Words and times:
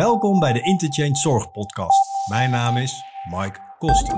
Welkom 0.00 0.38
bij 0.38 0.52
de 0.52 0.60
Interchange 0.62 1.16
Zorg 1.16 1.50
Podcast. 1.50 2.00
Mijn 2.28 2.50
naam 2.50 2.76
is 2.76 3.02
Mike 3.30 3.58
Koster. 3.78 4.16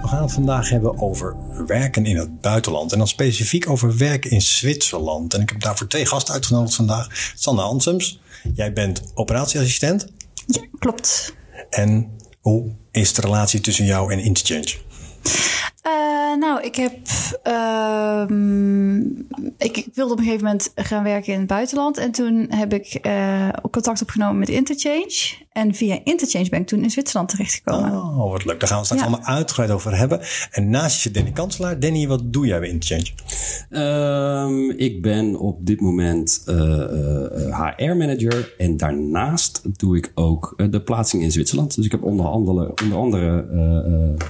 We 0.00 0.08
gaan 0.08 0.22
het 0.22 0.32
vandaag 0.32 0.68
hebben 0.68 1.00
over 1.00 1.36
werken 1.66 2.06
in 2.06 2.16
het 2.16 2.40
buitenland. 2.40 2.92
En 2.92 2.98
dan 2.98 3.08
specifiek 3.08 3.68
over 3.68 3.96
werken 3.96 4.30
in 4.30 4.42
Zwitserland. 4.42 5.34
En 5.34 5.40
ik 5.40 5.48
heb 5.48 5.60
daarvoor 5.60 5.86
twee 5.86 6.06
gasten 6.06 6.34
uitgenodigd 6.34 6.74
vandaag. 6.74 7.32
Sanne 7.34 7.60
Hansems, 7.60 8.20
jij 8.54 8.72
bent 8.72 9.02
operatieassistent. 9.14 10.06
Ja, 10.46 10.62
klopt. 10.78 11.34
En 11.70 12.16
hoe 12.40 12.74
is 12.90 13.14
de 13.14 13.20
relatie 13.20 13.60
tussen 13.60 13.84
jou 13.84 14.12
en 14.12 14.18
Interchange? 14.18 14.76
Uh, 15.90 16.36
nou, 16.36 16.62
ik 16.62 16.74
heb. 16.76 16.98
Ik, 19.58 19.76
ik, 19.76 19.94
wilde 19.94 20.12
op 20.12 20.18
een 20.18 20.24
gegeven 20.24 20.44
moment 20.44 20.72
gaan 20.74 21.02
werken 21.02 21.32
in 21.32 21.38
het 21.38 21.48
buitenland. 21.48 21.98
En 21.98 22.10
toen 22.10 22.46
heb 22.48 22.72
ik 22.72 22.98
uh, 23.06 23.48
contact 23.70 24.02
opgenomen 24.02 24.38
met 24.38 24.48
Interchange. 24.48 25.48
En 25.52 25.74
via 25.74 25.98
Interchange 26.04 26.48
ben 26.48 26.60
ik 26.60 26.66
toen 26.66 26.82
in 26.82 26.90
Zwitserland 26.90 27.28
terechtgekomen. 27.28 27.92
Oh, 27.92 28.30
wat 28.30 28.44
leuk. 28.44 28.60
Daar 28.60 28.68
gaan 28.68 28.78
we 28.78 28.84
straks 28.84 29.02
ja. 29.02 29.08
allemaal 29.08 29.26
uitgebreid 29.26 29.70
over 29.70 29.96
hebben. 29.96 30.20
En 30.50 30.70
naast 30.70 31.02
je 31.02 31.10
Danny 31.10 31.30
Kanselaar. 31.30 31.80
Danny, 31.80 32.06
wat 32.06 32.32
doe 32.32 32.46
jij 32.46 32.60
bij 32.60 32.68
Interchange? 32.68 33.10
Um, 34.46 34.70
ik 34.70 35.02
ben 35.02 35.36
op 35.36 35.66
dit 35.66 35.80
moment 35.80 36.42
uh, 36.46 36.56
uh, 36.56 37.76
HR-manager. 37.76 38.54
En 38.58 38.76
daarnaast 38.76 39.60
doe 39.78 39.96
ik 39.96 40.12
ook 40.14 40.54
de 40.70 40.82
plaatsing 40.82 41.22
in 41.22 41.32
Zwitserland. 41.32 41.74
Dus 41.74 41.84
ik 41.84 41.90
heb 41.90 42.02
onder 42.02 42.26
andere, 42.26 42.72
onder 42.82 42.98
andere 42.98 43.46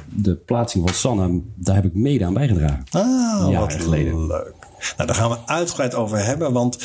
de 0.09 0.37
plaatsing 0.37 0.89
van 0.89 0.97
Sanne. 0.97 1.41
Daar 1.55 1.75
heb 1.75 1.85
ik 1.85 1.95
mede 1.95 2.25
aan 2.25 2.35
bijgedragen. 2.35 2.85
Ah, 2.91 3.59
wat 3.59 3.73
geleden. 3.73 4.27
leuk. 4.27 4.60
Nou, 4.97 5.07
daar 5.07 5.17
gaan 5.17 5.31
we 5.31 5.39
uitgebreid 5.47 5.95
over 5.95 6.25
hebben, 6.25 6.53
want 6.53 6.79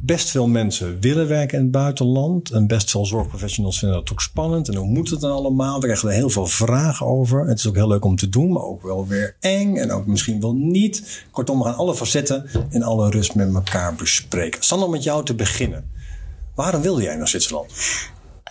best 0.00 0.30
veel 0.30 0.48
mensen 0.48 1.00
willen 1.00 1.28
werken 1.28 1.58
in 1.58 1.62
het 1.62 1.72
buitenland. 1.72 2.50
En 2.50 2.66
best 2.66 2.90
veel 2.90 3.06
zorgprofessionals 3.06 3.78
vinden 3.78 3.98
dat 3.98 4.12
ook 4.12 4.20
spannend. 4.20 4.68
En 4.68 4.74
hoe 4.74 4.86
moet 4.86 5.10
het 5.10 5.20
dan 5.20 5.32
allemaal? 5.32 5.80
We 5.80 5.86
krijgen 5.86 6.08
er 6.08 6.14
heel 6.14 6.30
veel 6.30 6.46
vragen 6.46 7.06
over. 7.06 7.46
Het 7.46 7.58
is 7.58 7.68
ook 7.68 7.74
heel 7.74 7.88
leuk 7.88 8.04
om 8.04 8.16
te 8.16 8.28
doen, 8.28 8.52
maar 8.52 8.62
ook 8.62 8.82
wel 8.82 9.06
weer 9.06 9.36
eng. 9.40 9.76
En 9.76 9.92
ook 9.92 10.06
misschien 10.06 10.40
wel 10.40 10.54
niet. 10.54 11.24
Kortom, 11.30 11.58
we 11.58 11.64
gaan 11.64 11.76
alle 11.76 11.94
facetten 11.94 12.50
in 12.70 12.82
alle 12.82 13.10
rust 13.10 13.34
met 13.34 13.54
elkaar 13.54 13.94
bespreken. 13.94 14.62
Sander, 14.62 14.86
om 14.86 14.92
met 14.92 15.02
jou 15.02 15.24
te 15.24 15.34
beginnen. 15.34 15.90
Waarom 16.54 16.82
wilde 16.82 17.02
jij 17.02 17.16
naar 17.16 17.28
Zwitserland? 17.28 17.72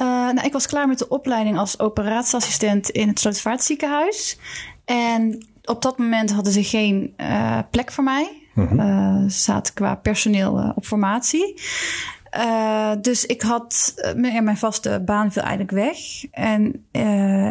Uh, 0.01 0.07
nou, 0.07 0.41
ik 0.41 0.53
was 0.53 0.67
klaar 0.67 0.87
met 0.87 0.99
de 0.99 1.07
opleiding 1.07 1.57
als 1.57 1.79
operatieassistent 1.79 2.89
in 2.89 3.07
het 3.07 3.19
Slotervaartziekenhuis. 3.19 4.37
En 4.85 5.45
op 5.63 5.81
dat 5.81 5.97
moment 5.97 6.31
hadden 6.31 6.53
ze 6.53 6.63
geen 6.63 7.13
uh, 7.17 7.59
plek 7.71 7.91
voor 7.91 8.03
mij. 8.03 8.42
Mm 8.53 8.67
-hmm. 8.67 9.29
zaten 9.29 9.73
qua 9.73 9.95
personeel 9.95 10.59
uh, 10.59 10.71
op 10.75 10.85
formatie. 10.85 11.61
Uh, 12.37 12.91
dus 13.01 13.25
ik 13.25 13.41
had 13.41 13.93
mijn, 14.15 14.43
mijn 14.43 14.57
vaste 14.57 15.01
baan 15.05 15.31
viel 15.31 15.41
eigenlijk 15.41 15.71
weg. 15.71 15.97
En 16.31 16.85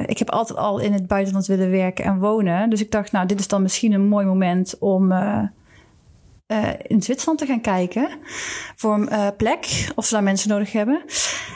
ik 0.07 0.19
heb 0.19 0.31
altijd 0.31 0.59
al 0.59 0.79
in 0.79 0.93
het 0.93 1.07
buitenland 1.07 1.47
willen 1.47 1.71
werken 1.71 2.05
en 2.05 2.19
wonen. 2.19 2.71
Dus 2.71 2.81
ik 2.81 2.91
dacht, 2.91 3.13
nou, 3.13 3.27
dit 3.27 3.41
is 3.41 3.49
dan 3.49 3.63
misschien 3.63 3.93
een 3.93 4.09
mooi 4.09 4.27
moment 4.27 4.79
om 4.79 5.13
in 6.83 7.03
Zwitserland 7.03 7.39
te 7.39 7.47
gaan 7.47 7.61
kijken. 7.61 8.09
Voor 8.77 8.95
een 8.95 9.37
plek, 9.37 9.91
of 9.95 10.05
ze 10.05 10.15
daar 10.15 10.23
mensen 10.23 10.49
nodig 10.49 10.73
hebben. 10.73 11.03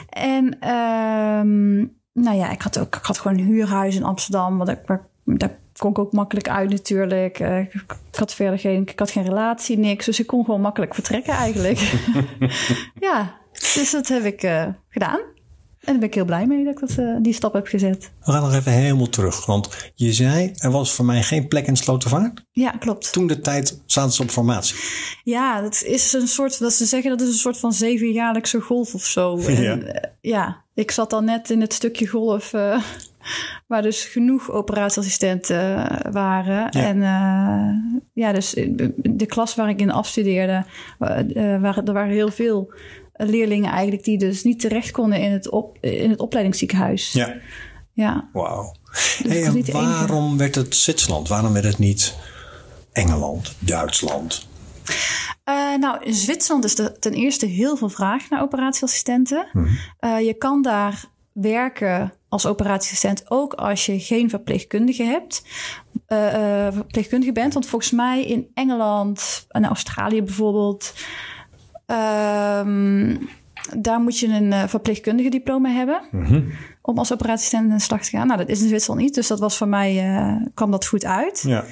En 0.09 0.59
ehm, 0.59 1.77
nou 2.13 2.37
ja, 2.37 2.49
ik 2.49 2.61
had 2.61 2.79
ook 2.79 2.95
ik 2.95 3.05
had 3.05 3.19
gewoon 3.19 3.37
een 3.37 3.45
huurhuis 3.45 3.95
in 3.95 4.03
Amsterdam. 4.03 4.57
Wat 4.57 4.69
ik, 4.69 4.79
daar 5.23 5.57
kon 5.77 5.89
ik 5.89 5.99
ook 5.99 6.11
makkelijk 6.11 6.49
uit 6.49 6.69
natuurlijk. 6.69 7.39
Uh, 7.39 7.59
ik 7.59 7.95
had 8.11 8.33
verder 8.33 8.59
geen, 8.59 8.81
ik 8.81 8.99
had 8.99 9.11
geen 9.11 9.25
relatie, 9.25 9.77
niks. 9.77 10.05
Dus 10.05 10.19
ik 10.19 10.27
kon 10.27 10.45
gewoon 10.45 10.61
makkelijk 10.61 10.93
vertrekken 10.93 11.33
eigenlijk. 11.33 11.79
ja, 13.07 13.35
dus 13.51 13.91
dat 13.91 14.07
heb 14.07 14.23
ik 14.23 14.43
uh, 14.43 14.65
gedaan. 14.89 15.19
En 15.87 15.93
daar 15.93 16.01
ben 16.01 16.09
ik 16.09 16.15
heel 16.15 16.25
blij 16.25 16.47
mee 16.47 16.63
dat 16.63 16.73
ik 16.73 16.79
dat, 16.79 16.97
uh, 16.97 17.15
die 17.21 17.33
stap 17.33 17.53
heb 17.53 17.67
gezet. 17.67 18.11
We 18.25 18.31
gaan 18.31 18.41
nog 18.41 18.53
even 18.53 18.71
helemaal 18.71 19.09
terug. 19.09 19.45
Want 19.45 19.91
je 19.95 20.13
zei, 20.13 20.53
er 20.57 20.71
was 20.71 20.93
voor 20.93 21.05
mij 21.05 21.23
geen 21.23 21.47
plek 21.47 21.67
in 21.67 21.75
Slotervaart. 21.75 22.45
Ja, 22.51 22.71
klopt. 22.71 23.11
Toen 23.13 23.27
de 23.27 23.39
tijd 23.39 23.81
zaten 23.85 24.11
ze 24.11 24.21
op 24.21 24.29
formatie. 24.29 24.75
Ja, 25.23 25.61
dat 25.61 25.83
is 25.83 26.13
een 26.13 26.27
soort, 26.27 26.59
dat 26.59 26.73
ze 26.73 26.85
zeggen 26.85 27.09
dat 27.09 27.21
is 27.21 27.27
een 27.27 27.33
soort 27.33 27.57
van 27.57 27.73
zevenjaarlijkse 27.73 28.61
golf 28.61 28.93
of 28.93 29.05
zo. 29.05 29.37
En, 29.47 29.61
ja. 29.61 30.01
ja, 30.21 30.63
ik 30.73 30.91
zat 30.91 31.13
al 31.13 31.21
net 31.21 31.49
in 31.49 31.61
het 31.61 31.73
stukje 31.73 32.07
golf 32.07 32.53
waar 33.67 33.81
dus 33.81 34.05
genoeg 34.05 34.51
operatieassistenten 34.51 35.87
waren. 36.11 36.67
Ja. 36.69 36.93
En 36.93 36.97
uh, 36.97 38.01
ja, 38.13 38.33
dus 38.33 38.55
de 38.95 39.25
klas 39.25 39.55
waar 39.55 39.69
ik 39.69 39.79
in 39.79 39.91
afstudeerde, 39.91 40.65
uh, 40.99 41.61
waren, 41.61 41.85
er 41.85 41.93
waren 41.93 42.13
heel 42.13 42.31
veel 42.31 42.73
leerlingen 43.13 43.71
eigenlijk 43.71 44.03
die 44.03 44.17
dus 44.17 44.43
niet 44.43 44.59
terecht 44.59 44.91
konden 44.91 45.21
in 45.21 45.31
het, 45.31 45.49
op, 45.49 45.77
in 45.81 46.09
het 46.09 46.19
opleidingsziekenhuis. 46.19 47.11
Ja. 47.11 47.35
Ja. 47.93 48.29
Wauw. 48.33 48.75
Dus 48.91 49.19
hey, 49.23 49.43
en 49.43 49.71
waarom 49.71 50.37
werd 50.37 50.55
het 50.55 50.75
Zwitserland? 50.75 51.27
Waarom 51.27 51.53
werd 51.53 51.65
het 51.65 51.77
niet 51.77 52.15
Engeland, 52.91 53.55
Duitsland? 53.59 54.47
Uh, 55.49 55.77
nou, 55.77 56.03
in 56.03 56.13
Zwitserland 56.13 56.63
is 56.63 56.79
er 56.79 56.99
ten 56.99 57.13
eerste 57.13 57.45
heel 57.45 57.77
veel 57.77 57.89
vraag 57.89 58.29
naar 58.29 58.41
operatieassistenten. 58.41 59.47
Hmm. 59.51 59.67
Uh, 59.99 60.19
je 60.19 60.33
kan 60.33 60.61
daar 60.61 61.05
werken 61.31 62.13
als 62.43 62.51
operatieassistent 62.51 63.31
ook 63.31 63.53
als 63.53 63.85
je 63.85 63.99
geen 63.99 64.29
verpleegkundige 64.29 65.03
hebt. 65.03 65.43
Uh, 66.07 66.67
verpleegkundige 66.71 67.31
bent. 67.31 67.53
Want 67.53 67.67
volgens 67.67 67.91
mij 67.91 68.25
in 68.25 68.47
Engeland 68.53 69.45
en 69.49 69.65
Australië 69.65 70.23
bijvoorbeeld. 70.23 70.93
Um, 71.85 73.29
daar 73.77 73.99
moet 73.99 74.19
je 74.19 74.27
een 74.27 74.51
uh, 74.51 74.67
verpleegkundige 74.67 75.29
diploma 75.29 75.69
hebben. 75.69 76.01
Mm 76.11 76.25
-hmm. 76.25 76.51
Om 76.81 76.97
als 76.97 77.13
operatieassistent 77.13 77.71
aan 77.71 77.77
de 77.77 77.83
slag 77.83 78.03
te 78.03 78.09
gaan. 78.09 78.27
Nou, 78.27 78.39
dat 78.39 78.49
is 78.49 78.61
in 78.61 78.67
Zwitserland 78.67 79.01
niet. 79.01 79.15
Dus 79.15 79.27
dat 79.27 79.39
was 79.39 79.57
voor 79.57 79.67
mij, 79.67 80.51
kwam 80.53 80.71
dat 80.71 80.87
goed 80.87 81.05
uit. 81.05 81.43
Ja. 81.47 81.63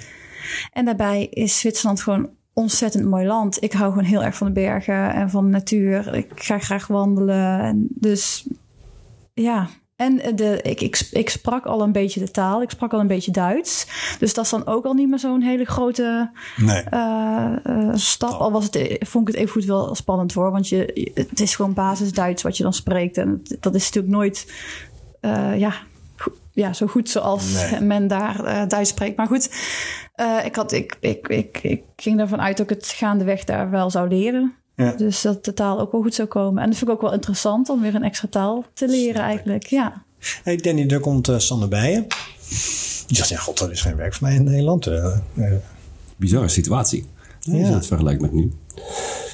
En 0.71 0.85
daarbij 0.85 1.25
is 1.25 1.59
Zwitserland 1.59 2.01
gewoon 2.01 2.29
ontzettend 2.53 3.05
mooi 3.05 3.25
land. 3.25 3.63
Ik 3.63 3.73
hou 3.73 3.89
gewoon 3.89 4.07
heel 4.07 4.23
erg 4.23 4.35
van 4.35 4.47
de 4.47 4.53
bergen 4.53 5.13
en 5.13 5.29
van 5.29 5.43
de 5.43 5.51
natuur. 5.51 6.15
Ik 6.15 6.31
ga 6.35 6.59
graag 6.59 6.87
wandelen. 6.87 7.59
En 7.59 7.87
dus 7.89 8.47
ja, 9.33 9.69
en 9.95 10.35
de, 10.35 10.59
ik, 10.61 10.81
ik, 10.81 11.07
ik 11.11 11.29
sprak 11.29 11.65
al 11.65 11.81
een 11.81 11.91
beetje 11.91 12.19
de 12.19 12.31
taal. 12.31 12.61
Ik 12.61 12.69
sprak 12.69 12.93
al 12.93 12.99
een 12.99 13.07
beetje 13.07 13.31
Duits. 13.31 13.87
Dus 14.19 14.33
dat 14.33 14.43
is 14.43 14.49
dan 14.49 14.67
ook 14.67 14.85
al 14.85 14.93
niet 14.93 15.09
meer 15.09 15.19
zo'n 15.19 15.41
hele 15.41 15.65
grote 15.65 16.31
nee. 16.55 16.83
uh, 16.93 17.51
uh, 17.63 17.89
stap. 17.93 18.39
Al 18.39 18.51
was 18.51 18.63
het, 18.63 18.97
vond 18.99 19.27
ik 19.27 19.33
het 19.33 19.43
even 19.43 19.53
goed 19.53 19.65
wel 19.65 19.95
spannend 19.95 20.33
hoor. 20.33 20.51
Want 20.51 20.69
je, 20.69 21.11
het 21.13 21.39
is 21.39 21.55
gewoon 21.55 21.73
basis 21.73 22.11
Duits 22.11 22.43
wat 22.43 22.57
je 22.57 22.63
dan 22.63 22.73
spreekt. 22.73 23.17
En 23.17 23.41
dat 23.59 23.75
is 23.75 23.85
natuurlijk 23.85 24.13
nooit 24.13 24.53
uh, 25.21 25.59
ja, 25.59 25.73
ja, 26.51 26.73
zo 26.73 26.87
goed 26.87 27.09
zoals 27.09 27.53
nee. 27.53 27.81
men 27.91 28.07
daar 28.07 28.67
Duits 28.67 28.89
spreekt. 28.89 29.17
Maar 29.17 29.27
goed, 29.27 29.49
ik, 30.43 30.55
had, 30.55 30.71
ik, 30.71 30.97
ik, 30.99 31.27
ik, 31.27 31.59
ik 31.63 31.83
ging 31.95 32.19
ervan 32.19 32.41
uit 32.41 32.57
dat 32.57 32.71
ik 32.71 32.77
het 32.77 32.87
gaandeweg 32.87 33.43
daar 33.43 33.69
wel 33.69 33.89
zou 33.89 34.07
leren. 34.07 34.55
Ja. 34.75 34.91
Dus 34.91 35.21
dat 35.21 35.45
de 35.45 35.53
taal 35.53 35.79
ook 35.79 35.91
wel 35.91 36.01
goed 36.01 36.13
zou 36.13 36.27
komen. 36.27 36.63
En 36.63 36.69
dat 36.69 36.77
vind 36.77 36.89
ik 36.89 36.95
ook 36.95 37.01
wel 37.01 37.13
interessant 37.13 37.69
om 37.69 37.81
weer 37.81 37.95
een 37.95 38.03
extra 38.03 38.27
taal 38.27 38.65
te 38.73 38.87
leren 38.87 39.21
eigenlijk. 39.21 39.65
Ja. 39.65 40.03
Hey 40.43 40.55
Danny, 40.55 40.87
er 40.87 40.99
komt 40.99 41.29
uh, 41.29 41.37
Sander 41.37 41.67
bij 41.67 41.91
je. 41.91 42.05
Die 43.07 43.17
zegt, 43.17 43.29
ja 43.29 43.37
god, 43.37 43.59
er 43.59 43.71
is 43.71 43.81
geen 43.81 43.95
werk 43.95 44.13
voor 44.13 44.27
mij 44.27 44.35
in 44.35 44.43
Nederland. 44.43 44.87
Uh, 44.87 45.17
uh. 45.33 45.53
Bizarre 46.15 46.47
situatie. 46.47 47.05
Ja. 47.39 47.59
Als 47.59 47.67
je 47.67 47.73
het 47.73 47.87
vergelijkt 47.87 48.21
met 48.21 48.31
nu. 48.33 48.51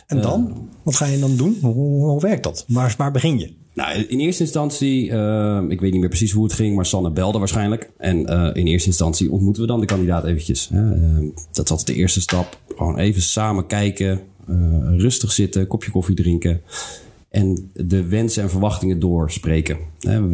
En 0.07 0.21
dan? 0.21 0.69
Wat 0.83 0.95
ga 0.95 1.05
je 1.05 1.19
dan 1.19 1.35
doen? 1.35 1.57
Hoe, 1.61 1.73
hoe 1.73 2.21
werkt 2.21 2.43
dat? 2.43 2.65
Waar, 2.67 2.93
waar 2.97 3.11
begin 3.11 3.39
je? 3.39 3.53
Nou, 3.73 4.01
in 4.03 4.19
eerste 4.19 4.43
instantie, 4.43 5.05
ik 5.67 5.79
weet 5.79 5.91
niet 5.91 5.99
meer 5.99 6.09
precies 6.09 6.31
hoe 6.31 6.43
het 6.43 6.53
ging, 6.53 6.75
maar 6.75 6.85
Sanne 6.85 7.11
belde 7.11 7.39
waarschijnlijk. 7.39 7.91
En 7.97 8.25
in 8.55 8.67
eerste 8.67 8.87
instantie 8.87 9.31
ontmoeten 9.31 9.61
we 9.61 9.67
dan 9.67 9.79
de 9.79 9.85
kandidaat 9.85 10.25
eventjes. 10.25 10.69
dat 11.51 11.69
was 11.69 11.85
de 11.85 11.93
eerste 11.93 12.21
stap. 12.21 12.59
Gewoon 12.67 12.97
even 12.97 13.21
samen 13.21 13.67
kijken, 13.67 14.21
rustig 14.97 15.31
zitten, 15.31 15.67
kopje 15.67 15.91
koffie 15.91 16.15
drinken 16.15 16.61
en 17.31 17.71
de 17.73 18.07
wensen 18.07 18.43
en 18.43 18.49
verwachtingen 18.49 18.99
doorspreken. 18.99 19.77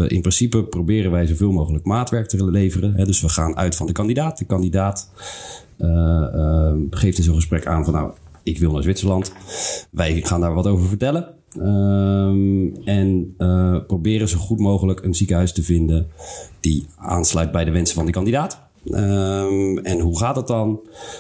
In 0.08 0.22
principe 0.22 0.64
proberen 0.64 1.12
wij 1.12 1.26
zoveel 1.26 1.52
mogelijk 1.52 1.86
maatwerk 1.86 2.28
te 2.28 2.46
leveren. 2.46 3.06
Dus 3.06 3.22
we 3.22 3.30
gaan 3.30 3.58
uit 3.58 3.76
van 3.76 3.88
de 3.88 3.92
kandidaat. 3.92 4.38
De 4.38 4.46
kandidaat 4.46 5.12
uh, 5.78 5.88
uh, 6.36 6.74
geeft 6.90 7.18
in 7.18 7.24
zo'n 7.24 7.36
gesprek 7.36 7.66
aan 7.66 7.84
van 7.84 7.94
nou, 7.94 8.12
ik 8.44 8.60
wil 8.60 8.72
naar 8.72 8.84
Zwitserland. 8.84 9.32
Wij 9.92 10.22
gaan 10.22 10.42
daar 10.42 10.54
wat 10.54 10.68
over 10.68 10.88
vertellen. 10.88 11.36
Um, 11.60 12.76
en 12.84 13.36
proberen 13.88 14.30
zo 14.30 14.38
goed 14.38 14.60
mogelijk 14.60 15.04
een 15.04 15.16
ziekenhuis 15.16 15.54
te 15.54 15.64
vinden 15.64 16.08
die 16.60 16.86
aansluit 16.96 17.52
bij 17.52 17.66
de 17.66 17.72
wensen 17.72 17.96
van 17.96 18.06
de 18.06 18.12
kandidaat. 18.12 18.62
Um, 18.86 19.78
en 19.78 20.00
hoe 20.00 20.20
gaat 20.20 20.36
het 20.36 20.48
dan? 20.48 20.80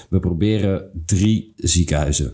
We 0.09 0.19
proberen 0.19 0.89
drie 1.05 1.53
ziekenhuizen 1.55 2.33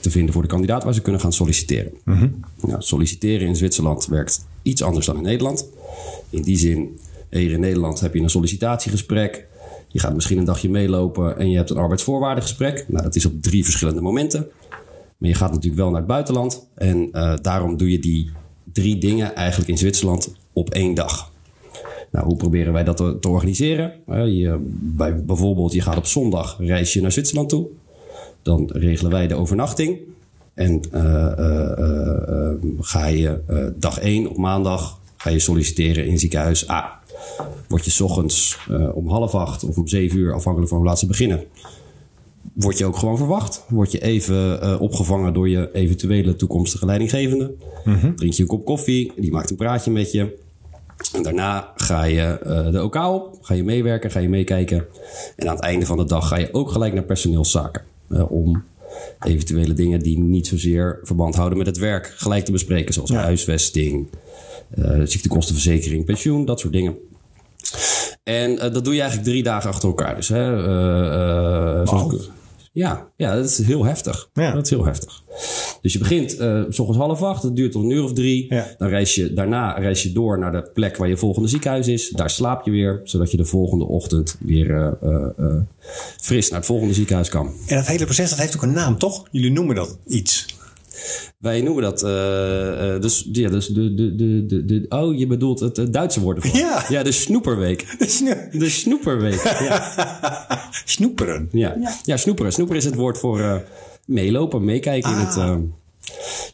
te 0.00 0.10
vinden 0.10 0.32
voor 0.32 0.42
de 0.42 0.48
kandidaat 0.48 0.84
waar 0.84 0.94
ze 0.94 1.02
kunnen 1.02 1.20
gaan 1.20 1.32
solliciteren. 1.32 1.92
Mm 2.04 2.14
-hmm. 2.14 2.44
nou, 2.60 2.82
solliciteren 2.82 3.46
in 3.46 3.56
Zwitserland 3.56 4.06
werkt 4.06 4.46
iets 4.62 4.82
anders 4.82 5.06
dan 5.06 5.16
in 5.16 5.22
Nederland. 5.22 5.68
In 6.30 6.42
die 6.42 6.58
zin, 6.58 6.98
hier 7.30 7.50
in 7.50 7.60
Nederland 7.60 8.00
heb 8.00 8.14
je 8.14 8.20
een 8.20 8.30
sollicitatiegesprek. 8.30 9.46
Je 9.88 9.98
gaat 10.00 10.14
misschien 10.14 10.38
een 10.38 10.44
dagje 10.44 10.70
meelopen 10.70 11.38
en 11.38 11.50
je 11.50 11.56
hebt 11.56 11.70
een 11.70 11.76
arbeidsvoorwaardengesprek. 11.76 12.84
Nou, 12.88 13.02
dat 13.04 13.16
is 13.16 13.26
op 13.26 13.42
drie 13.42 13.64
verschillende 13.64 14.00
momenten. 14.00 14.46
Maar 15.18 15.28
je 15.28 15.34
gaat 15.34 15.50
natuurlijk 15.50 15.82
wel 15.82 15.90
naar 15.90 16.00
het 16.00 16.08
buitenland. 16.08 16.68
En 16.74 17.08
uh, 17.12 17.34
daarom 17.42 17.76
doe 17.76 17.90
je 17.90 17.98
die 17.98 18.30
drie 18.72 18.98
dingen 18.98 19.34
eigenlijk 19.34 19.70
in 19.70 19.78
Zwitserland 19.78 20.34
op 20.52 20.70
één 20.70 20.94
dag. 20.94 21.32
Nou, 22.10 22.26
hoe 22.26 22.36
proberen 22.36 22.72
wij 22.72 22.84
dat 22.84 22.96
te, 22.96 23.16
te 23.20 23.28
organiseren? 23.28 23.92
Uh, 24.08 24.26
je, 24.26 24.58
bij, 24.80 25.24
bijvoorbeeld, 25.24 25.72
je 25.72 25.80
gaat 25.80 25.96
op 25.96 26.06
zondag 26.06 26.56
reis 26.58 26.92
je 26.92 27.00
naar 27.00 27.12
Zwitserland 27.12 27.48
toe. 27.48 27.66
Dan 28.44 28.70
regelen 28.72 29.10
wij 29.10 29.26
de 29.26 29.34
overnachting. 29.34 29.98
En 30.54 30.80
uh, 30.92 31.32
ga 32.80 33.06
je 33.06 33.40
dag 33.78 33.98
1 33.98 34.28
op 34.30 34.36
maandag 34.36 35.00
ga 35.16 35.30
je 35.30 35.38
solliciteren 35.38 36.06
in 36.06 36.18
ziekenhuis 36.18 36.70
A. 36.70 37.00
Word 37.68 37.84
je 37.84 37.90
s 37.90 38.00
ochtends 38.00 38.58
om 38.94 39.08
half 39.08 39.34
acht 39.34 39.64
of 39.64 39.76
om 39.76 39.88
zeven 39.88 40.18
uur, 40.18 40.34
afhankelijk 40.34 40.70
van 40.70 40.78
hoe 40.78 40.86
laat 40.86 40.98
ze 40.98 41.06
beginnen, 41.06 41.46
word 42.54 42.78
je 42.78 42.84
ook 42.84 42.96
gewoon 42.96 43.16
verwacht. 43.16 43.64
Word 43.68 43.92
je 43.92 44.00
even 44.00 44.62
uh, 44.62 44.80
opgevangen 44.80 45.32
door 45.32 45.48
je 45.48 45.70
eventuele 45.72 46.36
toekomstige 46.36 46.86
leidinggevende. 46.86 47.54
Mm 47.84 47.94
-hmm. 47.94 48.16
Drink 48.16 48.32
je 48.32 48.42
een 48.42 48.48
kop 48.48 48.64
koffie, 48.64 49.12
die 49.16 49.32
maakt 49.32 49.50
een 49.50 49.56
praatje 49.56 49.90
met 49.90 50.12
je. 50.12 50.42
En 51.12 51.22
daarna 51.22 51.72
ga 51.76 52.04
je 52.04 52.40
uh, 52.46 52.72
de 52.72 52.82
OK 52.82 52.94
op, 52.94 53.38
ga 53.40 53.54
je 53.54 53.64
meewerken, 53.64 54.10
ga 54.10 54.20
je 54.20 54.28
meekijken. 54.28 54.86
En 55.36 55.48
aan 55.48 55.54
het 55.54 55.64
einde 55.64 55.86
van 55.86 55.96
de 55.96 56.04
dag 56.04 56.28
ga 56.28 56.38
je 56.38 56.48
ook 56.52 56.70
gelijk 56.70 56.94
naar 56.94 57.02
personeelszaken. 57.02 57.82
Uh, 58.08 58.30
om 58.30 58.62
eventuele 59.20 59.74
dingen 59.74 60.00
die 60.00 60.18
niet 60.18 60.46
zozeer 60.46 60.98
verband 61.02 61.34
houden 61.34 61.58
met 61.58 61.66
het 61.66 61.78
werk 61.78 62.06
gelijk 62.16 62.44
te 62.44 62.52
bespreken. 62.52 62.94
Zoals 62.94 63.10
ja. 63.10 63.22
huisvesting, 63.22 64.08
ziektekostenverzekering, 65.04 66.04
pensioen, 66.04 66.44
dat 66.44 66.60
soort 66.60 66.72
dingen. 66.72 66.96
En 68.22 68.50
uh, 68.50 68.58
dat 68.58 68.84
doe 68.84 68.94
je 68.94 69.00
eigenlijk 69.00 69.30
drie 69.30 69.42
dagen 69.42 69.70
achter 69.70 69.88
elkaar. 69.88 70.14
Dus, 70.14 70.28
hè, 70.28 70.56
uh, 70.56 71.86
wow. 71.86 72.20
Ja, 72.74 73.08
ja, 73.16 73.34
dat 73.34 73.44
is 73.44 73.58
heel 73.58 73.84
heftig. 73.84 74.28
Ja. 74.32 74.52
Dat 74.52 74.64
is 74.64 74.70
heel 74.70 74.84
heftig. 74.84 75.22
Dus 75.80 75.92
je 75.92 75.98
begint 75.98 76.40
uh, 76.40 76.62
s 76.68 76.78
ochtends 76.78 77.04
half 77.04 77.22
acht, 77.22 77.42
dat 77.42 77.56
duurt 77.56 77.72
tot 77.72 77.82
een 77.84 77.90
uur 77.90 78.02
of 78.02 78.12
drie. 78.12 78.54
Ja. 78.54 78.66
Dan 78.78 78.88
reis 78.88 79.14
je, 79.14 79.32
daarna 79.32 79.72
reis 79.72 80.02
je 80.02 80.12
door 80.12 80.38
naar 80.38 80.52
de 80.52 80.70
plek 80.74 80.96
waar 80.96 81.08
je 81.08 81.16
volgende 81.16 81.48
ziekenhuis 81.48 81.88
is. 81.88 82.08
Daar 82.08 82.30
slaap 82.30 82.64
je 82.64 82.70
weer, 82.70 83.00
zodat 83.04 83.30
je 83.30 83.36
de 83.36 83.44
volgende 83.44 83.84
ochtend 83.84 84.36
weer 84.40 84.70
uh, 84.70 85.26
uh, 85.38 85.54
fris 86.20 86.48
naar 86.48 86.58
het 86.58 86.68
volgende 86.68 86.94
ziekenhuis 86.94 87.28
kan. 87.28 87.46
En 87.66 87.76
dat 87.76 87.86
hele 87.86 88.04
proces 88.04 88.30
dat 88.30 88.38
heeft 88.38 88.56
ook 88.56 88.62
een 88.62 88.72
naam, 88.72 88.98
toch? 88.98 89.24
Jullie 89.30 89.52
noemen 89.52 89.74
dat 89.74 89.98
iets. 90.06 90.46
Wij 91.38 91.60
noemen 91.60 91.82
dat, 91.82 92.02
uh, 92.02 93.00
dus, 93.00 93.28
ja, 93.32 93.48
dus 93.48 93.66
de, 93.66 93.94
de, 93.94 94.14
de, 94.14 94.46
de, 94.46 94.64
de, 94.64 94.86
oh, 94.88 95.18
je 95.18 95.26
bedoelt 95.26 95.60
het, 95.60 95.76
het 95.76 95.92
Duitse 95.92 96.20
woord 96.20 96.36
ervoor. 96.36 96.58
Ja. 96.60 96.84
Ja, 96.88 97.02
de 97.02 97.12
snoeperweek. 97.12 97.86
De, 97.98 98.08
sno 98.08 98.34
de 98.52 98.70
snoeperweek, 98.70 99.42
ja. 99.42 99.92
Snoeperen. 100.84 101.48
Ja. 101.52 101.74
ja, 101.80 101.94
ja. 102.02 102.16
snoeperen. 102.16 102.52
Snoeperen 102.52 102.80
is 102.80 102.86
het 102.86 102.94
woord 102.94 103.18
voor 103.18 103.38
uh, 103.38 103.56
meelopen, 104.06 104.64
meekijken 104.64 105.10
ah. 105.10 105.20
in, 105.20 105.26
het, 105.26 105.36
uh, 105.36 105.56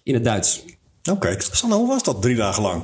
in 0.03 0.15
het 0.15 0.25
Duits. 0.25 0.65
Oké. 1.01 1.11
Okay. 1.11 1.37
Sanne, 1.39 1.75
hoe 1.75 1.89
was 1.89 2.03
dat 2.03 2.23
drie 2.23 2.37
dagen 2.37 2.63
lang? 2.63 2.83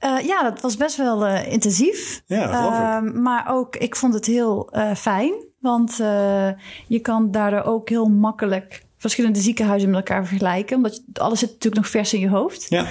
Uh, 0.00 0.20
ja, 0.20 0.42
dat 0.42 0.60
was 0.60 0.76
best 0.76 0.96
wel 0.96 1.26
uh, 1.26 1.52
intensief. 1.52 2.22
Ja, 2.26 2.46
geloof 2.46 2.74
ik. 2.74 3.14
Uh, 3.14 3.22
maar 3.22 3.44
ook, 3.48 3.76
ik 3.76 3.96
vond 3.96 4.14
het 4.14 4.26
heel 4.26 4.70
fijn. 4.96 5.32
Want 5.60 5.96
je 6.86 6.98
kan 7.02 7.30
daardoor 7.30 7.62
ook 7.62 7.88
heel 7.88 8.06
makkelijk 8.06 8.82
verschillende 8.98 9.40
ziekenhuizen 9.40 9.90
met 9.90 9.98
elkaar 9.98 10.26
vergelijken. 10.26 10.76
Omdat 10.76 10.96
je, 10.96 11.20
alles 11.20 11.38
zit 11.38 11.48
natuurlijk 11.48 11.82
nog 11.82 11.90
vers 11.90 12.12
in 12.12 12.20
je 12.20 12.28
hoofd. 12.28 12.66
Ja. 12.68 12.86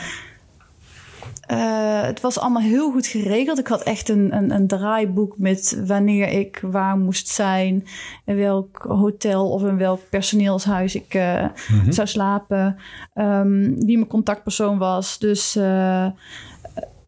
Uh, 1.51 2.01
het 2.01 2.21
was 2.21 2.39
allemaal 2.39 2.61
heel 2.61 2.91
goed 2.91 3.07
geregeld. 3.07 3.59
Ik 3.59 3.67
had 3.67 3.83
echt 3.83 4.09
een, 4.09 4.35
een, 4.35 4.51
een, 4.51 4.67
draaiboek 4.67 5.37
met 5.37 5.83
wanneer 5.85 6.27
ik 6.27 6.59
waar 6.61 6.97
moest 6.97 7.27
zijn, 7.27 7.85
in 8.25 8.35
welk 8.35 8.85
hotel 8.87 9.49
of 9.49 9.63
in 9.63 9.77
welk 9.77 9.99
personeelshuis 10.09 10.95
ik 10.95 11.13
uh, 11.13 11.41
mm 11.41 11.51
-hmm. 11.79 11.91
zou 11.91 12.07
slapen, 12.07 12.77
um, 13.15 13.85
wie 13.85 13.97
mijn 13.97 14.09
contactpersoon 14.09 14.77
was. 14.77 15.19
Dus 15.19 15.55
uh, 15.55 16.07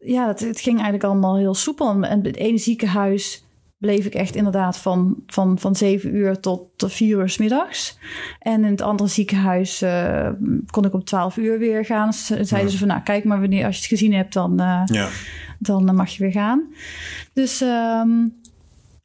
ja, 0.00 0.26
het, 0.26 0.40
het, 0.40 0.60
ging 0.60 0.74
eigenlijk 0.74 1.04
allemaal 1.04 1.36
heel 1.36 1.54
soepel. 1.54 2.02
En 2.02 2.24
het 2.24 2.36
ene 2.36 2.58
ziekenhuis 2.58 3.45
bleef 3.78 4.04
ik 4.04 4.14
echt 4.14 4.34
inderdaad 4.34 4.76
van, 4.76 5.16
van, 5.26 5.58
van 5.58 5.76
7 5.76 6.14
uur 6.14 6.40
tot, 6.40 6.68
tot 6.76 6.92
4 6.92 7.18
uur 7.18 7.28
s 7.28 7.38
middags. 7.38 7.98
En 8.38 8.64
in 8.64 8.70
het 8.70 8.80
andere 8.80 9.08
ziekenhuis 9.08 9.82
uh, 9.82 10.28
kon 10.70 10.84
ik 10.84 10.94
om 10.94 11.04
12 11.04 11.36
uur 11.36 11.58
weer 11.58 11.84
gaan. 11.84 12.06
Dus 12.06 12.26
zeiden 12.26 12.60
ja. 12.60 12.68
ze 12.68 12.78
van, 12.78 12.88
nou 12.88 13.02
kijk 13.02 13.24
maar 13.24 13.40
wanneer, 13.40 13.66
als 13.66 13.74
je 13.74 13.80
het 13.80 13.90
gezien 13.90 14.14
hebt, 14.14 14.32
dan, 14.32 14.60
uh, 14.60 14.82
ja. 14.84 15.08
dan 15.58 15.94
mag 15.94 16.10
je 16.10 16.22
weer 16.22 16.32
gaan. 16.32 16.74
Dus 17.32 17.60
um, 17.60 18.34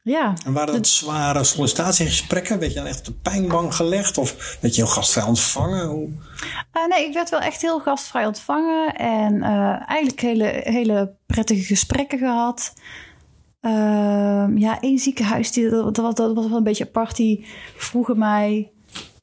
ja. 0.02 0.34
En 0.44 0.52
waren 0.52 0.74
dat 0.74 0.86
zware 0.86 1.44
sollicitatiegesprekken? 1.44 2.58
Werd 2.58 2.72
je 2.72 2.78
dan 2.78 2.88
echt 2.88 2.98
op 2.98 3.04
de 3.04 3.12
pijnbank 3.12 3.74
gelegd? 3.74 4.18
Of 4.18 4.58
werd 4.60 4.74
je 4.74 4.82
heel 4.82 4.90
gastvrij 4.90 5.24
ontvangen? 5.24 5.86
Hoe... 5.86 6.08
Uh, 6.08 6.86
nee, 6.88 7.06
ik 7.06 7.14
werd 7.14 7.30
wel 7.30 7.40
echt 7.40 7.62
heel 7.62 7.80
gastvrij 7.80 8.26
ontvangen. 8.26 8.94
En 8.94 9.34
uh, 9.34 9.88
eigenlijk 9.88 10.20
hele, 10.20 10.60
hele 10.64 11.14
prettige 11.26 11.62
gesprekken 11.62 12.18
gehad. 12.18 12.72
Uh, 13.62 14.46
ja, 14.54 14.80
één 14.80 14.98
ziekenhuis, 14.98 15.52
die, 15.52 15.68
dat, 15.68 15.96
was, 15.96 16.14
dat 16.14 16.34
was 16.34 16.48
wel 16.48 16.56
een 16.56 16.62
beetje 16.62 16.86
apart. 16.86 17.16
Die 17.16 17.46
vroegen 17.76 18.18
mij 18.18 18.70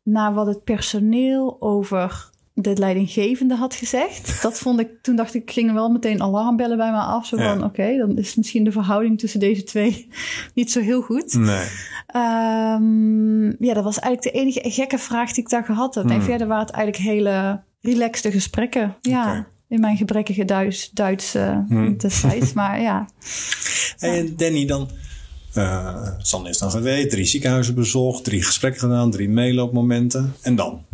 naar 0.04 0.34
wat 0.34 0.48
het 0.48 0.64
personeel 0.64 1.58
over 1.60 2.30
de 2.54 2.78
leidinggevende 2.78 3.56
had 3.56 3.76
gezegd. 3.76 4.42
Dat 4.42 4.60
vond 4.60 4.80
ik, 4.80 4.90
toen 5.02 5.16
dacht 5.16 5.34
ik, 5.34 5.52
gingen 5.52 5.74
wel 5.74 5.90
meteen 5.90 6.22
alarmbellen 6.22 6.78
bij 6.78 6.92
me 6.92 6.98
af. 6.98 7.26
Zo 7.26 7.38
van, 7.38 7.46
ja. 7.46 7.56
oké, 7.56 7.66
okay, 7.66 7.98
dan 7.98 8.18
is 8.18 8.36
misschien 8.36 8.64
de 8.64 8.72
verhouding 8.72 9.20
tussen 9.20 9.40
deze 9.40 9.64
twee 9.64 10.08
niet 10.54 10.72
zo 10.72 10.80
heel 10.80 11.02
goed. 11.02 11.34
Nee. 11.34 11.68
Um, 12.16 13.56
ja, 13.60 13.74
dat 13.74 13.84
was 13.84 14.00
eigenlijk 14.00 14.22
de 14.22 14.42
enige 14.42 14.70
gekke 14.70 14.98
vraag 14.98 15.32
die 15.32 15.44
ik 15.44 15.50
daar 15.50 15.66
gehad 15.66 15.96
heb. 15.96 16.04
Hmm. 16.04 16.14
En 16.14 16.22
verder 16.22 16.48
waren 16.48 16.66
het 16.66 16.76
eigenlijk 16.76 17.04
hele 17.04 17.62
relaxte 17.82 18.32
gesprekken. 18.32 18.96
Ja. 19.02 19.22
Okay 19.22 19.46
in 19.70 19.80
mijn 19.80 19.98
gebrekkige 19.98 20.46
Duits, 20.46 20.90
Duits 20.90 21.36
uh, 21.36 21.58
hmm. 21.68 21.98
destijds. 21.98 22.54
maar 22.54 22.82
ja. 22.82 23.06
En 24.00 24.34
Danny 24.38 24.66
dan... 24.66 24.90
Uh, 25.58 26.08
Sanne 26.18 26.50
is 26.50 26.58
dan 26.58 26.72
geweest, 26.72 27.10
drie 27.10 27.26
ziekenhuizen 27.26 27.76
bezocht, 27.76 28.24
drie 28.24 28.44
gesprekken 28.44 28.82
gedaan, 28.82 29.12
drie 29.12 29.30
meeloopmomenten. 29.30 30.34
En 30.42 30.56
dan? 30.56 30.86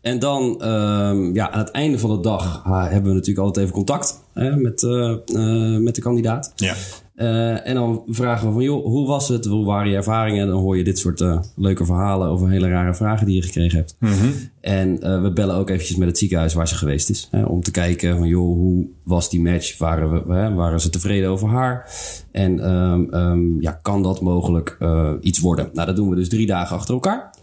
En 0.00 0.18
dan, 0.18 0.68
um, 0.68 1.34
ja, 1.34 1.50
aan 1.50 1.58
het 1.58 1.70
einde 1.70 1.98
van 1.98 2.10
de 2.10 2.20
dag 2.20 2.64
uh, 2.66 2.82
hebben 2.82 3.10
we 3.10 3.16
natuurlijk 3.16 3.46
altijd 3.46 3.64
even 3.64 3.76
contact 3.76 4.20
hè, 4.32 4.56
met, 4.56 4.82
uh, 4.82 5.16
met 5.78 5.94
de 5.94 6.00
kandidaat. 6.00 6.52
Ja. 6.56 6.74
Uh, 7.20 7.66
en 7.66 7.74
dan 7.74 8.02
vragen 8.06 8.46
we 8.46 8.52
van, 8.52 8.62
joh, 8.62 8.84
hoe 8.84 9.06
was 9.06 9.28
het? 9.28 9.44
Hoe 9.44 9.64
waren 9.64 9.90
je 9.90 9.96
ervaringen? 9.96 10.42
En 10.42 10.48
dan 10.48 10.60
hoor 10.60 10.76
je 10.76 10.84
dit 10.84 10.98
soort 10.98 11.20
uh, 11.20 11.40
leuke 11.56 11.84
verhalen 11.84 12.28
over 12.28 12.48
hele 12.48 12.68
rare 12.68 12.94
vragen 12.94 13.26
die 13.26 13.34
je 13.34 13.42
gekregen 13.42 13.78
hebt. 13.78 13.96
Mm 13.98 14.08
-hmm. 14.08 14.32
En 14.60 15.06
uh, 15.06 15.22
we 15.22 15.32
bellen 15.32 15.56
ook 15.56 15.70
eventjes 15.70 15.96
met 15.96 16.08
het 16.08 16.18
ziekenhuis 16.18 16.54
waar 16.54 16.68
ze 16.68 16.74
geweest 16.74 17.10
is. 17.10 17.28
Hè, 17.30 17.44
om 17.44 17.62
te 17.62 17.70
kijken 17.70 18.16
van, 18.16 18.28
joh, 18.28 18.56
hoe 18.56 18.86
was 19.04 19.30
die 19.30 19.40
match? 19.40 19.78
Waren, 19.78 20.26
we, 20.26 20.34
hè, 20.34 20.54
waren 20.54 20.80
ze 20.80 20.90
tevreden 20.90 21.30
over 21.30 21.48
haar? 21.48 21.90
En 22.32 22.70
um, 22.72 23.14
um, 23.14 23.60
ja, 23.60 23.72
kan 23.82 24.02
dat 24.02 24.20
mogelijk 24.20 24.78
iets 25.20 25.40
worden? 25.40 25.70
Nou, 25.72 25.86
dat 25.86 25.96
doen 25.96 26.08
we 26.08 26.16
dus 26.16 26.28
drie 26.28 26.46
dagen 26.46 26.76
achter 26.76 26.94
elkaar. 26.94 27.34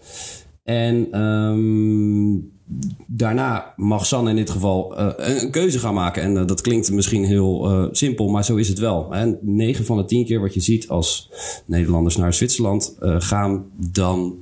En 0.64 1.22
um, 1.22 2.57
daarna 3.08 3.74
mag 3.76 4.06
Sanne 4.06 4.30
in 4.30 4.36
dit 4.36 4.50
geval 4.50 5.00
uh, 5.00 5.10
een 5.16 5.52
keuze 5.52 5.80
gaan 5.80 5.94
maken. 5.94 6.24
En 6.24 6.36
uh, 6.36 6.46
dat 6.46 6.62
klinkt 6.62 6.92
misschien 6.92 7.24
heel 7.26 7.72
uh, 7.72 7.88
simpel, 7.92 8.28
maar 8.28 8.46
zo 8.46 8.56
is 8.56 8.68
het 8.68 8.80
wel. 8.80 9.14
En 9.14 9.38
9 9.42 9.86
van 9.86 9.98
de 9.98 10.06
10 10.06 10.26
keer 10.26 10.40
wat 10.40 10.54
je 10.54 10.60
ziet 10.60 10.88
als 10.88 11.30
Nederlanders 11.66 12.16
naar 12.18 12.34
Zwitserland 12.34 12.96
gaan, 13.00 13.66
dan 13.92 14.38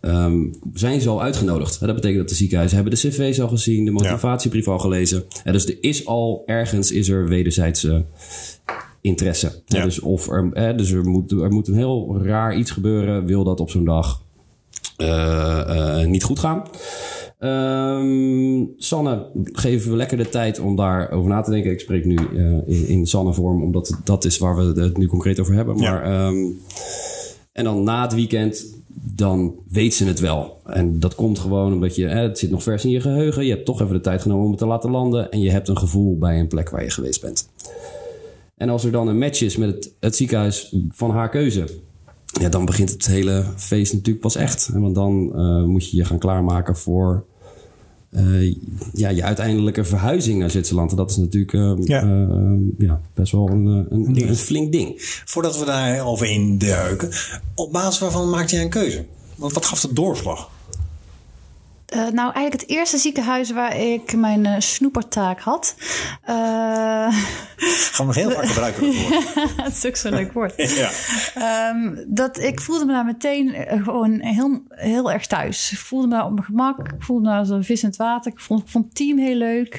um, 0.00 0.50
zijn 0.74 1.00
ze 1.00 1.08
al 1.08 1.22
uitgenodigd. 1.22 1.80
Dat 1.80 1.94
betekent 1.94 2.18
dat 2.18 2.28
de 2.28 2.34
ziekenhuizen 2.34 2.76
hebben 2.78 2.94
de 2.94 3.08
cv's 3.08 3.40
al 3.40 3.48
gezien, 3.48 3.84
de 3.84 3.90
motivatiebrief 3.90 4.68
al 4.68 4.78
gelezen. 4.78 5.24
En 5.44 5.52
dus 5.52 5.66
er 5.66 5.76
is 5.80 6.06
al 6.06 6.42
ergens 6.46 6.90
is 6.90 7.08
er 7.08 7.28
wederzijdse 7.28 8.04
interesse. 9.00 9.62
Ja. 9.66 9.84
Dus, 9.84 10.00
of 10.00 10.28
er, 10.28 10.76
dus 10.76 10.90
er, 10.90 11.04
moet, 11.04 11.30
er 11.30 11.52
moet 11.52 11.68
een 11.68 11.74
heel 11.74 12.22
raar 12.22 12.56
iets 12.56 12.70
gebeuren, 12.70 13.26
wil 13.26 13.44
dat 13.44 13.60
op 13.60 13.70
zo'n 13.70 13.84
dag 13.84 14.22
niet 16.06 16.24
goed 16.24 16.38
gaan. 16.38 16.62
Um, 17.44 18.72
Sanne, 18.76 19.26
geven 19.44 19.90
we 19.90 19.96
lekker 19.96 20.16
de 20.16 20.28
tijd 20.28 20.58
om 20.60 20.76
daarover 20.76 21.30
na 21.30 21.40
te 21.40 21.50
denken. 21.50 21.70
Ik 21.70 21.80
spreek 21.80 22.04
nu 22.04 22.18
uh, 22.32 22.58
in, 22.66 22.86
in 22.86 23.06
Sanne-vorm, 23.06 23.62
omdat 23.62 24.00
dat 24.04 24.24
is 24.24 24.38
waar 24.38 24.56
we 24.56 24.80
het 24.80 24.96
nu 24.96 25.06
concreet 25.06 25.40
over 25.40 25.54
hebben. 25.54 25.76
Maar, 25.76 26.10
ja. 26.10 26.26
um, 26.28 26.58
en 27.52 27.64
dan 27.64 27.82
na 27.82 28.02
het 28.02 28.14
weekend, 28.14 28.66
dan 29.14 29.54
weet 29.68 29.94
ze 29.94 30.04
het 30.04 30.20
wel. 30.20 30.60
En 30.64 31.00
dat 31.00 31.14
komt 31.14 31.38
gewoon 31.38 31.72
omdat 31.72 31.96
je, 31.96 32.06
hè, 32.06 32.22
het 32.22 32.38
zit 32.38 32.50
nog 32.50 32.62
vers 32.62 32.84
in 32.84 32.90
je 32.90 33.00
geheugen. 33.00 33.44
Je 33.44 33.52
hebt 33.52 33.64
toch 33.64 33.80
even 33.80 33.94
de 33.94 34.00
tijd 34.00 34.22
genomen 34.22 34.44
om 34.44 34.50
het 34.50 34.58
te 34.58 34.66
laten 34.66 34.90
landen. 34.90 35.30
En 35.30 35.40
je 35.40 35.50
hebt 35.50 35.68
een 35.68 35.78
gevoel 35.78 36.18
bij 36.18 36.40
een 36.40 36.48
plek 36.48 36.70
waar 36.70 36.82
je 36.82 36.90
geweest 36.90 37.20
bent. 37.20 37.48
En 38.56 38.68
als 38.68 38.84
er 38.84 38.92
dan 38.92 39.08
een 39.08 39.18
match 39.18 39.40
is 39.40 39.56
met 39.56 39.74
het, 39.74 39.94
het 40.00 40.16
ziekenhuis 40.16 40.76
van 40.88 41.10
haar 41.10 41.28
keuze 41.28 41.64
ja, 42.40 42.48
dan 42.48 42.64
begint 42.64 42.90
het 42.90 43.06
hele 43.06 43.44
feest 43.56 43.92
natuurlijk 43.92 44.20
pas 44.20 44.36
echt. 44.36 44.70
Want 44.72 44.94
dan 44.94 45.32
uh, 45.34 45.64
moet 45.64 45.90
je 45.90 45.96
je 45.96 46.04
gaan 46.04 46.18
klaarmaken 46.18 46.76
voor 46.76 47.24
uh, 48.12 48.54
ja, 48.92 49.08
je 49.08 49.22
uiteindelijke 49.22 49.84
verhuizing 49.84 50.38
naar 50.38 50.50
Zwitserland. 50.50 50.90
En 50.90 50.96
dat 50.96 51.10
is 51.10 51.16
natuurlijk 51.16 51.52
uh, 51.52 51.72
ja. 51.84 52.04
Uh, 52.04 52.58
ja, 52.78 53.00
best 53.14 53.32
wel 53.32 53.48
een, 53.48 53.66
een, 53.66 53.86
een, 53.90 54.28
een, 54.28 54.36
flink 54.36 54.72
ding. 54.72 54.94
Voordat 55.24 55.58
we 55.58 55.64
daar 55.64 56.06
over 56.06 56.26
in 56.26 56.58
duiken, 56.58 57.10
op 57.54 57.72
basis 57.72 58.00
waarvan 58.00 58.30
maakte 58.30 58.54
jij 58.54 58.64
een 58.64 58.70
keuze? 58.70 59.04
Wat, 59.36 59.52
wat 59.52 59.66
gaf 59.66 59.80
de 59.80 59.92
doorslag? 59.92 60.50
Uh, 61.92 61.98
nou, 61.98 62.32
eigenlijk 62.32 62.52
het 62.52 62.68
eerste 62.68 62.98
ziekenhuis 62.98 63.50
waar 63.50 63.76
ik 63.76 64.16
mijn 64.16 64.44
uh, 64.44 64.54
snoepertaak 64.58 65.40
had. 65.40 65.74
Uh, 66.28 67.08
Gaan 67.92 68.06
we 68.06 68.14
heel 68.14 68.30
vaak 68.36 68.46
gebruiken. 68.46 68.92
Het 69.56 69.74
is 69.76 69.86
ook 69.86 69.96
zo'n 69.96 70.14
leuk 70.14 70.32
woord. 70.32 70.54
ja. 70.82 70.90
Um, 71.70 72.04
dat, 72.08 72.38
ik 72.38 72.60
voelde 72.60 72.84
me 72.84 72.92
daar 72.92 73.04
meteen 73.04 73.54
gewoon 73.68 74.20
heel, 74.20 74.62
heel 74.68 75.12
erg 75.12 75.26
thuis. 75.26 75.72
Ik 75.72 75.78
voelde 75.78 76.06
me 76.06 76.14
daar 76.14 76.24
op 76.24 76.32
mijn 76.32 76.44
gemak. 76.44 76.78
Ik 76.78 77.02
voelde 77.02 77.22
me 77.22 77.28
daar 77.28 77.38
als 77.38 77.48
een 77.48 77.64
vis 77.64 77.82
in 77.82 77.88
het 77.88 77.98
water. 77.98 78.32
Ik 78.32 78.40
vond, 78.40 78.62
ik 78.62 78.68
vond 78.68 78.84
het 78.84 78.94
team 78.94 79.18
heel 79.18 79.36
leuk. 79.36 79.74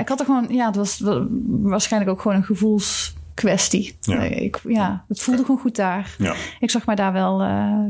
ik 0.00 0.08
had 0.08 0.20
er 0.20 0.26
gewoon, 0.26 0.46
ja, 0.48 0.66
het 0.66 0.76
was 0.76 1.00
waarschijnlijk 1.46 2.12
ook 2.12 2.20
gewoon 2.20 2.36
een 2.36 2.44
gevoelskwestie. 2.44 3.96
Ja. 4.00 4.20
Ik, 4.20 4.60
ja, 4.68 5.04
het 5.08 5.20
voelde 5.20 5.44
gewoon 5.44 5.60
goed 5.60 5.76
daar. 5.76 6.14
Ja. 6.18 6.34
Ik 6.60 6.70
zag 6.70 6.86
mij 6.86 6.94
daar 6.94 7.12
wel 7.12 7.38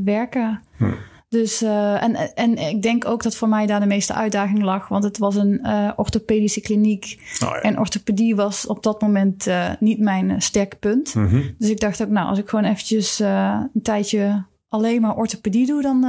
werken. 0.04 0.62
Hm. 0.76 0.92
Dus, 1.28 1.62
uh, 1.62 2.02
en, 2.02 2.34
en 2.34 2.58
ik 2.58 2.82
denk 2.82 3.04
ook 3.04 3.22
dat 3.22 3.36
voor 3.36 3.48
mij 3.48 3.66
daar 3.66 3.80
de 3.80 3.86
meeste 3.86 4.14
uitdaging 4.14 4.62
lag. 4.62 4.88
Want 4.88 5.04
het 5.04 5.18
was 5.18 5.34
een 5.34 5.60
uh, 5.62 5.90
orthopedische 5.96 6.60
kliniek. 6.60 7.20
Oh, 7.42 7.48
ja. 7.48 7.60
En 7.60 7.78
orthopedie 7.78 8.36
was 8.36 8.66
op 8.66 8.82
dat 8.82 9.00
moment 9.00 9.46
uh, 9.46 9.70
niet 9.80 9.98
mijn 9.98 10.42
sterke 10.42 10.76
punt. 10.76 11.14
Mm 11.14 11.28
-hmm. 11.28 11.54
Dus 11.58 11.70
ik 11.70 11.80
dacht 11.80 12.02
ook, 12.02 12.08
nou, 12.08 12.28
als 12.28 12.38
ik 12.38 12.48
gewoon 12.48 12.64
eventjes 12.64 13.18
een 13.18 13.82
tijdje 13.82 14.44
alleen 14.68 15.00
maar 15.00 15.16
orthopedie 15.16 15.66
doe, 15.66 15.82
dan 15.82 16.06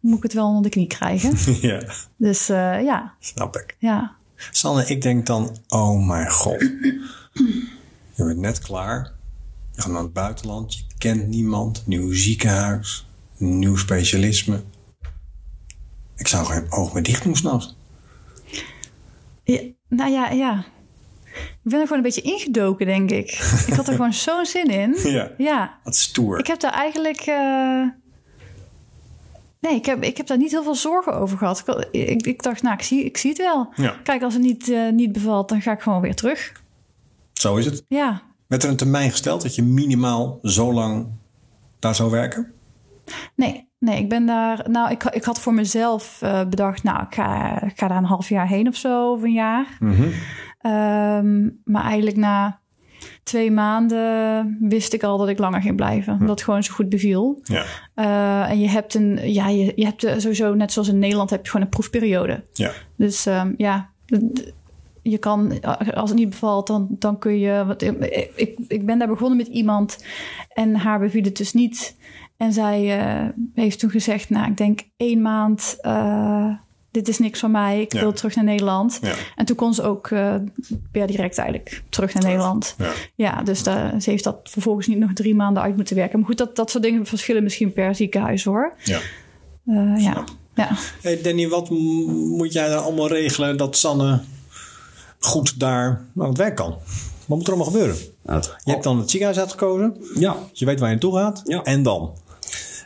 moet 0.00 0.16
ik 0.16 0.22
het 0.22 0.32
wel 0.32 0.46
onder 0.46 0.62
de 0.62 0.68
knie 0.68 0.86
krijgen. 0.86 1.32
ja. 1.68 1.82
Dus 2.16 2.46
ja. 2.46 3.14
Snap 3.18 3.56
ik. 3.56 3.76
Ja. 3.78 4.16
Sanne, 4.50 4.86
ik 4.86 5.02
denk 5.02 5.26
dan, 5.26 5.56
oh 5.68 6.06
mijn 6.06 6.30
god. 6.30 6.60
Je 8.14 8.24
bent 8.24 8.38
net 8.38 8.58
klaar. 8.58 9.12
Je 9.72 9.82
gaat 9.82 9.92
naar 9.92 10.02
het 10.02 10.12
buitenland. 10.12 10.74
Je 10.74 10.82
kent 10.98 11.28
niemand. 11.28 11.82
Nieuw 11.86 12.12
ziekenhuis 12.12 13.06
nieuw 13.36 13.76
specialisme. 13.76 14.62
Ik 16.16 16.26
zou 16.26 16.46
geen 16.46 16.72
oog 16.72 16.92
meer 16.92 17.02
dicht 17.02 17.22
doen 17.22 17.36
s'nachts. 17.36 17.76
Ja, 19.44 19.60
nou 19.88 20.10
ja, 20.10 20.30
ja. 20.30 20.64
Ik 21.34 21.70
ben 21.70 21.80
er 21.80 21.86
gewoon 21.86 22.04
een 22.04 22.10
beetje 22.14 22.32
ingedoken, 22.32 22.86
denk 22.86 23.10
ik. 23.10 23.30
Ik 23.66 23.74
had 23.74 23.88
er 23.88 23.94
gewoon 23.94 24.12
zo'n 24.12 24.46
zin 24.46 24.66
in. 24.66 24.96
Ja. 25.02 25.30
ja. 25.38 25.78
Wat 25.84 25.96
stoer. 25.96 26.38
Ik 26.38 26.46
heb 26.46 26.60
daar 26.60 26.72
eigenlijk. 26.72 27.26
Uh... 27.26 27.88
Nee, 29.60 29.74
ik 29.74 29.86
heb, 29.86 30.02
ik 30.02 30.16
heb 30.16 30.26
daar 30.26 30.38
niet 30.38 30.50
heel 30.50 30.62
veel 30.62 30.74
zorgen 30.74 31.14
over 31.14 31.38
gehad. 31.38 31.86
Ik, 31.90 32.26
ik, 32.26 32.42
dacht, 32.42 32.62
nou, 32.62 32.74
ik 32.74 32.82
zie, 32.82 33.04
ik 33.04 33.16
zie 33.16 33.30
het 33.30 33.38
wel. 33.38 33.72
Ja. 33.76 33.96
Kijk, 34.02 34.22
als 34.22 34.34
het 34.34 34.42
niet, 34.42 34.68
uh, 34.68 34.92
niet 34.92 35.12
bevalt, 35.12 35.48
dan 35.48 35.62
ga 35.62 35.72
ik 35.72 35.80
gewoon 35.80 36.00
weer 36.00 36.14
terug. 36.14 36.52
Zo 37.32 37.56
is 37.56 37.64
het. 37.64 37.84
Ja. 37.88 38.22
Werd 38.46 38.62
er 38.62 38.68
een 38.68 38.76
termijn 38.76 39.10
gesteld 39.10 39.42
dat 39.42 39.54
je 39.54 39.62
minimaal 39.62 40.38
zo 40.42 40.72
lang 40.72 41.06
daar 41.78 41.94
zou 41.94 42.10
werken? 42.10 42.53
Nee, 43.36 43.68
nee, 43.78 43.98
ik 43.98 44.08
ben 44.08 44.26
daar. 44.26 44.70
Nou, 44.70 44.90
ik, 44.90 45.04
ik 45.04 45.24
had 45.24 45.40
voor 45.40 45.54
mezelf 45.54 46.20
uh, 46.22 46.44
bedacht, 46.44 46.82
nou, 46.82 47.02
ik 47.02 47.14
ga, 47.14 47.62
ik 47.62 47.78
ga 47.78 47.88
daar 47.88 47.98
een 47.98 48.04
half 48.04 48.28
jaar 48.28 48.48
heen 48.48 48.68
of 48.68 48.76
zo, 48.76 49.12
of 49.12 49.22
een 49.22 49.32
jaar. 49.32 49.76
Mm 49.80 49.92
-hmm. 49.92 50.12
um, 50.72 51.60
maar 51.64 51.84
eigenlijk 51.84 52.16
na 52.16 52.62
twee 53.22 53.50
maanden 53.50 54.56
wist 54.60 54.92
ik 54.92 55.02
al 55.02 55.18
dat 55.18 55.28
ik 55.28 55.38
langer 55.38 55.62
ging 55.62 55.76
blijven. 55.76 56.12
Hm. 56.14 56.20
Dat 56.20 56.28
het 56.28 56.42
gewoon 56.42 56.62
zo 56.62 56.74
goed 56.74 56.88
beviel. 56.88 57.40
Ja. 57.42 57.64
Uh, 57.96 58.50
en 58.50 58.60
je 58.60 58.68
hebt 58.68 58.94
een, 58.94 59.32
ja, 59.32 59.48
je, 59.48 59.72
je 59.76 59.84
hebt 59.84 60.00
sowieso, 60.00 60.54
net 60.54 60.72
zoals 60.72 60.88
in 60.88 60.98
Nederland, 60.98 61.30
heb 61.30 61.44
je 61.44 61.50
gewoon 61.50 61.66
een 61.66 61.72
proefperiode. 61.72 62.44
Ja. 62.52 62.72
Dus 62.96 63.26
um, 63.26 63.54
ja, 63.56 63.90
je 65.02 65.18
kan, 65.18 65.60
als 65.94 66.10
het 66.10 66.18
niet 66.18 66.30
bevalt, 66.30 66.66
dan, 66.66 66.86
dan 66.90 67.18
kun 67.18 67.38
je. 67.38 67.74
Ik, 67.78 68.32
ik, 68.36 68.58
ik 68.68 68.86
ben 68.86 68.98
daar 68.98 69.08
begonnen 69.08 69.36
met 69.36 69.46
iemand 69.46 70.04
en 70.48 70.74
haar 70.74 70.98
beviel 70.98 71.22
het 71.22 71.36
dus 71.36 71.52
niet. 71.52 71.96
En 72.36 72.52
zij 72.52 72.98
uh, 72.98 73.28
heeft 73.54 73.78
toen 73.78 73.90
gezegd, 73.90 74.30
nou, 74.30 74.50
ik 74.50 74.56
denk 74.56 74.80
één 74.96 75.22
maand, 75.22 75.76
uh, 75.82 76.54
dit 76.90 77.08
is 77.08 77.18
niks 77.18 77.40
van 77.40 77.50
mij, 77.50 77.80
ik 77.80 77.92
wil 77.92 78.12
terug 78.12 78.34
naar 78.34 78.44
Nederland. 78.44 78.98
Ja. 79.02 79.14
En 79.36 79.44
toen 79.44 79.56
kon 79.56 79.74
ze 79.74 79.82
ook 79.82 80.10
uh, 80.10 80.34
per 80.92 81.06
direct 81.06 81.38
eigenlijk 81.38 81.82
terug 81.88 82.14
naar 82.14 82.22
Nederland. 82.22 82.74
Ja, 82.78 82.92
ja 83.14 83.42
dus 83.42 83.62
daar, 83.62 84.00
ze 84.00 84.10
heeft 84.10 84.24
dat 84.24 84.36
vervolgens 84.42 84.86
niet 84.86 84.98
nog 84.98 85.12
drie 85.12 85.34
maanden 85.34 85.62
uit 85.62 85.76
moeten 85.76 85.96
werken. 85.96 86.18
Maar 86.18 86.28
goed, 86.28 86.38
dat, 86.38 86.56
dat 86.56 86.70
soort 86.70 86.82
dingen 86.82 87.06
verschillen 87.06 87.42
misschien 87.42 87.72
per 87.72 87.94
ziekenhuis 87.94 88.44
hoor. 88.44 88.74
Ja. 88.82 89.00
ja. 89.96 90.24
ja. 90.54 90.68
Hey 91.02 91.22
Danny, 91.22 91.48
wat 91.48 91.70
moet 91.70 92.52
jij 92.52 92.68
dan 92.68 92.82
allemaal 92.82 93.08
regelen 93.08 93.56
dat 93.56 93.76
Sanne 93.76 94.20
goed 95.18 95.60
daar 95.60 96.04
aan 96.18 96.28
het 96.28 96.38
werk 96.38 96.56
kan? 96.56 96.78
Wat 97.26 97.38
moet 97.38 97.46
er 97.46 97.54
allemaal 97.54 97.72
gebeuren? 97.72 97.96
je 98.64 98.70
hebt 98.70 98.82
dan 98.82 98.98
het 98.98 99.10
ziekenhuis 99.10 99.40
uitgekozen. 99.40 99.96
Ja. 100.18 100.36
je 100.52 100.64
weet 100.64 100.80
waar 100.80 100.88
je 100.88 100.94
naartoe 100.94 101.16
gaat. 101.16 101.40
Ja. 101.44 101.62
En 101.62 101.82
dan? 101.82 102.12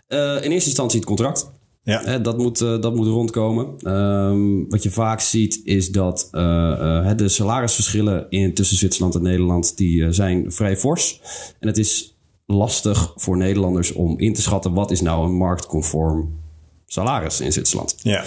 Uh, 0.08 0.34
in 0.44 0.50
eerste 0.50 0.68
instantie 0.68 0.98
het 0.98 1.08
contract. 1.08 1.50
Ja. 1.82 2.18
dat, 2.18 2.38
moet, 2.38 2.60
uh, 2.60 2.80
dat 2.80 2.94
moet 2.94 3.06
rondkomen. 3.06 3.94
Um, 3.94 4.68
wat 4.68 4.82
je 4.82 4.90
vaak 4.90 5.20
ziet 5.20 5.60
is 5.64 5.90
dat 5.90 6.28
uh, 6.32 7.10
de 7.16 7.28
salarisverschillen 7.28 8.26
in, 8.28 8.54
tussen 8.54 8.76
Zwitserland 8.76 9.14
en 9.14 9.22
Nederland 9.22 9.76
die, 9.76 10.12
zijn 10.12 10.52
vrij 10.52 10.76
fors. 10.76 11.20
En 11.60 11.68
het 11.68 11.78
is 11.78 12.16
lastig 12.46 13.12
voor 13.16 13.36
Nederlanders 13.36 13.92
om 13.92 14.18
in 14.18 14.34
te 14.34 14.42
schatten 14.42 14.72
wat 14.72 14.90
is 14.90 15.00
nou 15.00 15.24
een 15.24 15.36
marktconform 15.36 16.36
salaris 16.86 17.40
in 17.40 17.52
Zwitserland. 17.52 17.96
Ja. 18.02 18.24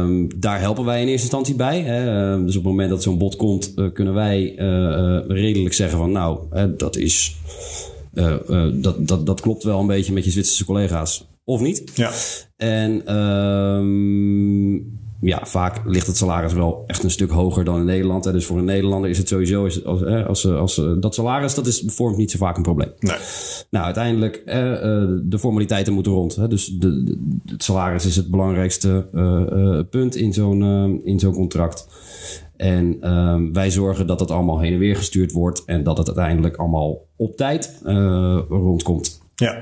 Um, 0.00 0.40
daar 0.40 0.60
helpen 0.60 0.84
wij 0.84 1.00
in 1.00 1.08
eerste 1.08 1.22
instantie 1.22 1.54
bij. 1.54 1.80
Hè. 1.80 2.30
Um, 2.32 2.46
dus 2.46 2.56
op 2.56 2.62
het 2.62 2.70
moment 2.70 2.90
dat 2.90 3.02
zo'n 3.02 3.18
bod 3.18 3.36
komt, 3.36 3.74
kunnen 3.92 4.14
wij 4.14 4.54
redelijk 5.28 5.74
zeggen 5.74 5.98
van 5.98 6.12
nou, 6.12 6.38
dat 6.76 6.96
is 6.96 7.36
uh, 8.14 8.34
uh, 8.48 8.82
dat, 8.82 9.08
dat, 9.08 9.26
dat 9.26 9.40
klopt 9.40 9.62
wel 9.62 9.80
een 9.80 9.86
beetje 9.86 10.12
met 10.12 10.24
je 10.24 10.30
Zwitserse 10.30 10.64
collega's. 10.64 11.28
Of 11.44 11.60
niet? 11.60 11.90
Ja. 11.94 12.10
En 12.56 13.16
um, 13.16 14.98
ja, 15.20 15.40
vaak 15.42 15.80
ligt 15.84 16.06
het 16.06 16.16
salaris 16.16 16.52
wel 16.52 16.84
echt 16.86 17.02
een 17.02 17.10
stuk 17.10 17.30
hoger 17.30 17.64
dan 17.64 17.78
in 17.78 17.84
Nederland. 17.84 18.24
Hè. 18.24 18.32
Dus 18.32 18.46
voor 18.46 18.58
een 18.58 18.64
Nederlander 18.64 19.10
is 19.10 19.18
het 19.18 19.28
sowieso, 19.28 19.62
als, 19.62 19.84
als, 19.84 20.04
als, 20.04 20.46
als, 20.46 20.80
dat 21.00 21.14
salaris, 21.14 21.54
dat 21.54 21.66
is, 21.66 21.82
vormt 21.86 22.16
niet 22.16 22.30
zo 22.30 22.38
vaak 22.38 22.56
een 22.56 22.62
probleem. 22.62 22.92
Nee. 22.98 23.16
Nou, 23.70 23.84
uiteindelijk, 23.84 24.42
uh, 24.46 24.54
de 25.22 25.38
formaliteiten 25.38 25.92
moeten 25.92 26.12
rond. 26.12 26.36
Hè. 26.36 26.48
Dus 26.48 26.66
de, 26.66 27.04
de, 27.04 27.18
het 27.46 27.64
salaris 27.64 28.06
is 28.06 28.16
het 28.16 28.30
belangrijkste 28.30 29.08
uh, 29.12 29.80
punt 29.90 30.16
in 30.16 30.32
zo'n 30.32 31.00
in 31.04 31.18
zo'n 31.18 31.34
contract. 31.34 31.86
En 32.60 33.12
um, 33.12 33.52
wij 33.52 33.70
zorgen 33.70 34.06
dat 34.06 34.20
het 34.20 34.30
allemaal 34.30 34.60
heen 34.60 34.72
en 34.72 34.78
weer 34.78 34.96
gestuurd 34.96 35.32
wordt 35.32 35.62
en 35.64 35.82
dat 35.82 35.98
het 35.98 36.06
uiteindelijk 36.06 36.56
allemaal 36.56 37.06
op 37.16 37.36
tijd 37.36 37.80
uh, 37.86 38.38
rondkomt. 38.48 39.20
Ja. 39.34 39.52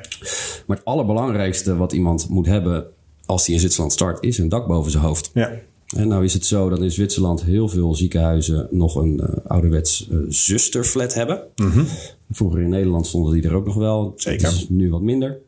Maar 0.67 0.77
het 0.77 0.85
allerbelangrijkste 0.85 1.77
wat 1.77 1.93
iemand 1.93 2.29
moet 2.29 2.47
hebben 2.47 2.87
als 3.27 3.47
hij 3.47 3.55
in 3.55 3.61
Zwitserland 3.61 3.93
start, 3.93 4.25
is 4.25 4.39
een 4.39 4.49
dak 4.49 4.67
boven 4.67 4.91
zijn 4.91 5.05
hoofd. 5.05 5.31
Ja. 5.35 5.53
En 5.97 6.09
nou 6.09 6.25
is 6.25 6.33
het 6.35 6.47
zo 6.47 6.69
dat 6.69 6.81
in 6.81 6.91
Zwitserland 6.91 7.43
heel 7.45 7.69
veel 7.69 7.95
ziekenhuizen 7.95 8.69
nog 8.71 8.95
een 8.95 9.21
uh, 9.23 9.47
ouderwets 9.47 10.09
uh, 10.11 10.19
zusterflat 10.29 11.15
hebben. 11.15 11.43
Mm 11.57 11.71
-hmm. 11.71 11.87
Vroeger 12.31 12.61
in 12.61 12.69
Nederland 12.69 13.07
stonden 13.07 13.33
die 13.33 13.43
er 13.43 13.55
ook 13.55 13.67
nog 13.67 13.75
wel. 13.75 14.13
Zeker. 14.17 14.49
is 14.49 14.69
nu 14.69 14.91
wat 14.91 15.03
minder. 15.03 15.39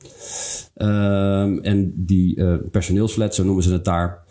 Um, 0.77 1.61
en 1.61 1.93
die 1.97 2.37
uh, 2.37 2.55
personeelsflat, 2.71 3.35
zo 3.35 3.45
noemen 3.45 3.63
ze 3.63 3.73
het 3.73 3.85
daar, 3.85 4.25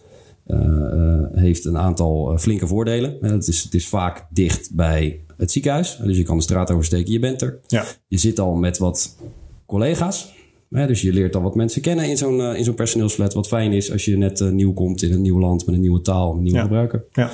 heeft 1.33 1.65
een 1.65 1.77
aantal 1.77 2.37
flinke 2.37 2.67
voordelen. 2.67 3.17
het, 3.21 3.47
is, 3.47 3.63
het 3.63 3.73
is 3.73 3.87
vaak 3.87 4.25
dicht 4.29 4.75
bij 4.75 5.19
het 5.37 5.51
ziekenhuis. 5.51 5.99
Dus 6.03 6.17
je 6.17 6.23
kan 6.23 6.37
de 6.37 6.43
straat 6.43 6.71
oversteken, 6.71 7.11
je 7.11 7.19
bent 7.19 7.41
er. 7.41 7.59
Ja. 7.67 7.85
Je 8.07 8.17
zit 8.17 8.39
al 8.39 8.55
met 8.55 8.77
wat 8.77 9.17
collega's. 9.65 10.33
dus 10.69 11.01
je 11.01 11.13
leert 11.13 11.35
al 11.35 11.41
wat 11.41 11.55
mensen 11.55 11.81
kennen 11.81 12.09
in 12.09 12.17
zo'n 12.17 12.41
in 12.41 12.63
zo'n 12.63 12.75
personeelsflat. 12.75 13.33
Wat 13.33 13.47
fijn 13.47 13.71
is 13.71 13.91
als 13.91 14.05
je 14.05 14.17
net 14.17 14.51
nieuw 14.51 14.73
komt 14.73 15.01
in 15.01 15.13
een 15.13 15.21
nieuw 15.21 15.39
land 15.39 15.65
met 15.65 15.75
een 15.75 15.81
nieuwe 15.81 16.01
taal, 16.01 16.35
een 16.35 16.43
nieuwe 16.43 16.57
ja. 16.57 16.63
gebruiker. 16.63 17.03
Ja. 17.11 17.29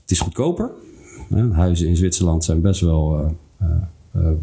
Het 0.00 0.10
is 0.10 0.20
goedkoper. 0.20 0.70
huizen 1.52 1.88
in 1.88 1.96
Zwitserland 1.96 2.44
zijn 2.44 2.60
best 2.60 2.80
wel, 2.80 3.34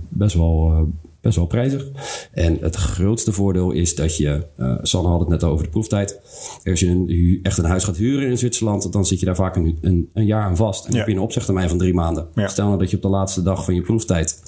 best 0.09 0.35
wel 0.35 0.87
best 1.21 1.35
wel 1.35 1.45
prijzig. 1.45 1.87
En 2.31 2.57
het 2.61 2.75
grootste 2.75 3.31
voordeel 3.31 3.71
is 3.71 3.95
dat 3.95 4.17
je, 4.17 4.45
uh, 4.57 4.77
Sanne 4.81 5.09
had 5.09 5.19
het 5.19 5.29
net 5.29 5.43
over 5.43 5.63
de 5.63 5.69
proeftijd. 5.69 6.19
Als 6.63 6.79
je 6.79 6.87
een, 6.87 7.39
echt 7.43 7.57
een 7.57 7.65
huis 7.65 7.83
gaat 7.83 7.97
huren 7.97 8.29
in 8.29 8.37
Zwitserland, 8.37 8.93
dan 8.93 9.05
zit 9.05 9.19
je 9.19 9.25
daar 9.25 9.35
vaak 9.35 9.55
een, 9.55 9.77
een, 9.81 10.09
een 10.13 10.25
jaar 10.25 10.43
aan 10.43 10.55
vast. 10.55 10.85
En 10.85 10.91
ja. 10.91 10.97
heb 10.97 11.07
je 11.07 11.13
een 11.13 11.19
opzegtermijn 11.19 11.69
van 11.69 11.77
drie 11.77 11.93
maanden. 11.93 12.27
Ja. 12.35 12.47
Stel 12.47 12.67
nou 12.67 12.79
dat 12.79 12.89
je 12.89 12.95
op 12.95 13.01
de 13.01 13.09
laatste 13.09 13.41
dag 13.41 13.65
van 13.65 13.75
je 13.75 13.81
proeftijd 13.81 14.41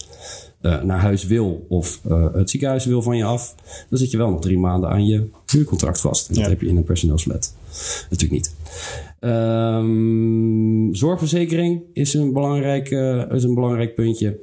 uh, 0.61 0.83
naar 0.83 0.99
huis 0.99 1.25
wil 1.25 1.65
of 1.69 2.01
uh, 2.07 2.33
het 2.33 2.49
ziekenhuis 2.49 2.85
wil 2.85 3.01
van 3.01 3.17
je 3.17 3.23
af, 3.23 3.55
dan 3.89 3.99
zit 3.99 4.11
je 4.11 4.17
wel 4.17 4.29
nog 4.29 4.41
drie 4.41 4.57
maanden 4.57 4.89
aan 4.89 5.05
je 5.05 5.29
huurcontract 5.45 6.01
vast. 6.01 6.27
En 6.27 6.33
dat 6.33 6.43
Ja. 6.43 6.49
heb 6.49 6.61
je 6.61 6.67
in 6.67 6.77
een 6.77 6.83
personeelsflat 6.83 7.53
natuurlijk 8.09 8.31
niet. 8.31 8.53
Um, 9.19 10.95
zorgverzekering 10.95 11.81
is 11.93 12.13
een 12.13 12.33
belangrijk, 12.33 12.91
uh, 12.91 13.31
is 13.31 13.43
een 13.43 13.53
belangrijk 13.53 13.95
puntje. 13.95 14.39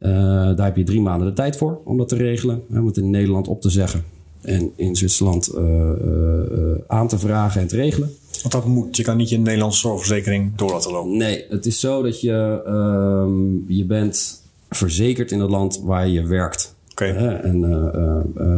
Uh, 0.00 0.10
daar 0.56 0.64
heb 0.66 0.76
je 0.76 0.84
drie 0.84 1.00
maanden 1.00 1.26
de 1.28 1.32
tijd 1.32 1.56
voor 1.56 1.80
om 1.84 1.96
dat 1.96 2.08
te 2.08 2.16
regelen. 2.16 2.62
Om 2.70 2.86
het 2.86 2.96
in 2.96 3.10
Nederland 3.10 3.48
op 3.48 3.60
te 3.60 3.70
zeggen 3.70 4.04
en 4.40 4.72
in 4.76 4.96
Zwitserland 4.96 5.54
uh, 5.54 5.60
uh, 5.60 6.74
aan 6.86 7.08
te 7.08 7.18
vragen 7.18 7.60
en 7.60 7.66
te 7.68 7.76
regelen. 7.76 8.10
Want 8.40 8.52
dat 8.52 8.64
moet. 8.66 8.96
Je 8.96 9.02
kan 9.02 9.16
niet 9.16 9.28
je 9.28 9.38
Nederlandse 9.38 9.80
zorgverzekering 9.80 10.52
door 10.56 10.70
laten 10.70 10.92
lopen. 10.92 11.16
Nee, 11.16 11.44
het 11.48 11.66
is 11.66 11.80
zo 11.80 12.02
dat 12.02 12.20
je, 12.20 12.62
um, 12.66 13.64
je 13.68 13.84
bent 13.84 14.42
verzekerd 14.70 15.32
in 15.32 15.40
het 15.40 15.50
land 15.50 15.80
waar 15.84 16.08
je 16.08 16.26
werkt. 16.26 16.76
Okay. 16.90 17.10
en 17.40 17.60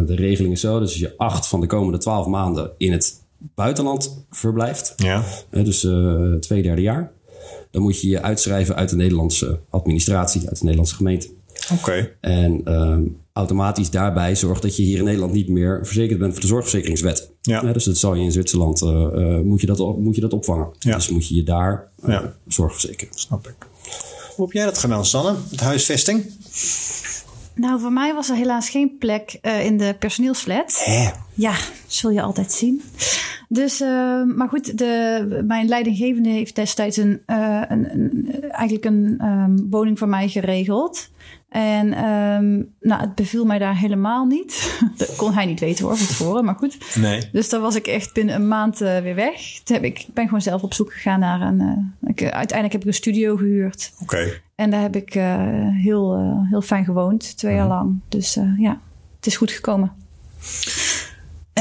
de 0.07 0.15
regeling 0.15 0.53
is 0.53 0.61
zo 0.61 0.73
dat 0.73 0.81
als 0.81 0.99
je 0.99 1.15
acht 1.17 1.47
van 1.47 1.61
de 1.61 1.67
komende 1.67 1.99
twaalf 1.99 2.27
maanden 2.27 2.71
in 2.77 2.93
het 2.93 3.21
buitenland 3.55 4.25
verblijft, 4.31 4.93
Ja. 4.97 5.23
dus 5.51 5.85
eh 5.85 6.33
twee 6.35 6.63
derde 6.63 6.83
jaar, 6.83 7.13
dan 7.71 7.83
moet 7.83 8.01
je 8.01 8.09
je 8.09 8.23
uitschrijven 8.23 8.77
uit 8.77 8.89
de 8.89 8.97
Nederlandse 8.97 9.61
administratie, 9.71 10.41
uit 10.49 10.57
de 10.57 10.63
Nederlandse 10.63 10.95
gemeente. 10.95 11.29
Oké. 11.73 12.11
En 12.21 12.61
ehm, 12.65 13.03
automatisch 13.33 13.91
daarbij 13.91 14.35
zorgt 14.35 14.63
dat 14.63 14.77
je 14.77 14.83
hier 14.83 14.99
in 14.99 15.05
Nederland 15.05 15.33
niet 15.33 15.49
meer 15.49 15.81
verzekerd 15.87 16.19
bent 16.19 16.33
voor 16.33 16.41
de 16.41 16.47
zorgverzekeringswet. 16.47 17.31
Ja. 17.43 17.73
dus 17.73 17.85
dat 17.85 17.97
zal 17.97 18.15
je 18.15 18.23
in 18.23 18.33
Zwitserland 18.33 18.83
eh, 18.83 18.89
eh, 19.05 19.41
moet, 19.45 19.61
je 19.61 19.67
dat, 19.67 19.81
op- 19.81 19.99
moet 19.99 20.15
je 20.15 20.21
dat 20.21 20.33
opvangen. 20.33 20.69
Ja. 20.79 20.95
Dus 20.95 21.09
moet 21.09 21.29
je 21.29 21.35
je 21.35 21.43
daar 21.43 21.89
eh, 22.03 22.09
Ja. 22.09 22.35
zorgverzekeren. 22.47 23.15
Snap 23.15 23.47
ik. 23.49 23.55
Hoe 24.37 24.45
heb 24.45 24.55
jij 24.55 24.65
dat 24.65 24.79
gedaan, 24.79 25.07
Sanne? 25.07 25.35
Het 25.51 25.61
huisvesting? 25.61 26.25
Nou, 27.55 27.81
voor 27.81 27.93
mij 27.93 28.15
was 28.15 28.29
er 28.29 28.37
helaas 28.37 28.71
geen 28.71 28.97
plek 28.99 29.39
eh, 29.41 29.65
in 29.65 29.79
de 29.79 29.97
personeelsflat. 29.99 30.83
Hè? 30.85 31.09
Ja, 31.35 31.55
zul 31.87 32.11
je 32.11 32.23
altijd 32.23 32.53
zien. 32.53 32.83
Dus, 33.53 33.81
eh, 33.81 34.23
maar 34.25 34.49
goed, 34.49 34.79
de, 34.79 35.43
mijn 35.47 35.69
leidinggevende 35.69 36.29
heeft 36.29 36.55
destijds 36.57 36.97
een, 36.97 37.21
eh, 37.27 37.63
een, 37.69 37.93
een- 37.93 38.43
eigenlijk 38.51 38.85
een 38.85 39.15
ehm, 39.19 39.57
woning 39.71 39.99
voor 39.99 40.09
mij 40.09 40.29
geregeld. 40.29 41.11
En 41.49 41.93
ehm, 41.93 42.57
nou, 42.81 43.01
het 43.01 43.15
beviel 43.15 43.45
mij 43.45 43.59
daar 43.59 43.77
helemaal 43.79 44.25
niet. 44.27 44.79
Dat 44.97 45.17
kon 45.17 45.33
hij 45.33 45.47
niet 45.47 45.61
weten 45.61 45.85
hoor, 45.85 45.97
van 45.97 46.07
tevoren, 46.07 46.45
maar 46.45 46.55
goed. 46.55 46.97
Nee. 46.97 47.29
Dus 47.33 47.49
daar 47.49 47.61
was 47.61 47.75
ik 47.75 47.87
echt 47.87 48.15
binnen 48.15 48.35
een 48.35 48.49
maand 48.49 48.81
eh, 48.81 48.99
weer 48.99 49.15
weg. 49.15 49.41
Toen 49.65 49.77
heb 49.77 49.85
ik, 49.85 50.07
ben 50.15 50.25
gewoon 50.25 50.41
zelf 50.43 50.63
op 50.63 50.75
zoek 50.75 50.93
gegaan 50.93 51.21
naar 51.21 51.41
een... 51.41 51.61
eh, 51.61 52.09
ik, 52.11 52.23
uiteindelijk 52.23 52.73
heb 52.73 52.81
ik 52.81 52.87
een 52.87 52.95
studio 52.95 53.37
gehuurd. 53.37 53.93
Oké. 54.03 54.41
En 54.55 54.71
daar 54.71 54.83
heb 54.83 54.97
ik 54.97 55.13
heel, 55.83 56.19
heel 56.51 56.63
fijn 56.63 56.85
gewoond, 56.85 57.37
twee 57.37 57.55
jaar 57.55 57.69
lang. 57.69 58.01
Dus 58.09 58.39
ja, 58.59 58.81
het 59.17 59.27
is 59.27 59.37
goed 59.37 59.51
gekomen. 59.51 59.93